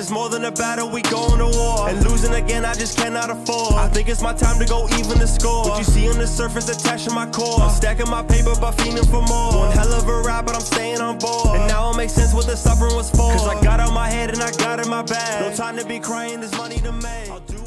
On 0.00 0.04
it's 0.04 0.10
more 0.10 0.30
than 0.30 0.46
a 0.46 0.50
battle, 0.50 0.88
we 0.88 1.02
going 1.02 1.40
to 1.40 1.58
war. 1.58 1.90
And 1.90 2.02
losing 2.08 2.32
again, 2.32 2.64
I 2.64 2.72
just 2.72 2.96
cannot 2.96 3.28
afford. 3.28 3.74
I 3.74 3.86
think 3.86 4.08
it's 4.08 4.22
my 4.22 4.32
time 4.32 4.58
to 4.58 4.64
go 4.64 4.88
even 4.98 5.18
the 5.18 5.26
score. 5.26 5.68
What 5.68 5.76
you 5.76 5.84
see 5.84 6.08
on 6.08 6.16
the 6.16 6.26
surface 6.26 6.70
attached 6.70 7.06
to 7.08 7.14
my 7.14 7.26
core. 7.26 7.60
I'm 7.60 7.68
stacking 7.68 8.08
my 8.08 8.22
paper, 8.22 8.54
but 8.58 8.72
feeling 8.80 9.04
for 9.04 9.20
more. 9.20 9.52
One 9.52 9.72
hell 9.72 9.92
of 9.92 10.08
a 10.08 10.22
ride, 10.22 10.46
but 10.46 10.54
I'm 10.54 10.62
staying 10.62 11.02
on 11.02 11.18
board. 11.18 11.54
And 11.54 11.68
now 11.68 11.90
it 11.90 11.98
makes 11.98 12.14
sense 12.14 12.32
what 12.32 12.46
the 12.46 12.56
suffering 12.56 12.94
was 12.94 13.10
for. 13.10 13.30
Cause 13.30 13.46
I 13.46 13.60
got 13.62 13.78
out 13.78 13.92
my 13.92 14.08
head 14.08 14.30
and 14.30 14.42
I 14.42 14.50
got 14.52 14.80
in 14.80 14.88
my 14.88 15.02
bag. 15.02 15.42
No 15.42 15.54
time 15.54 15.76
to 15.76 15.84
be 15.84 16.00
crying, 16.00 16.40
there's 16.40 16.56
money 16.56 16.78
to 16.78 16.92
make. 16.92 17.59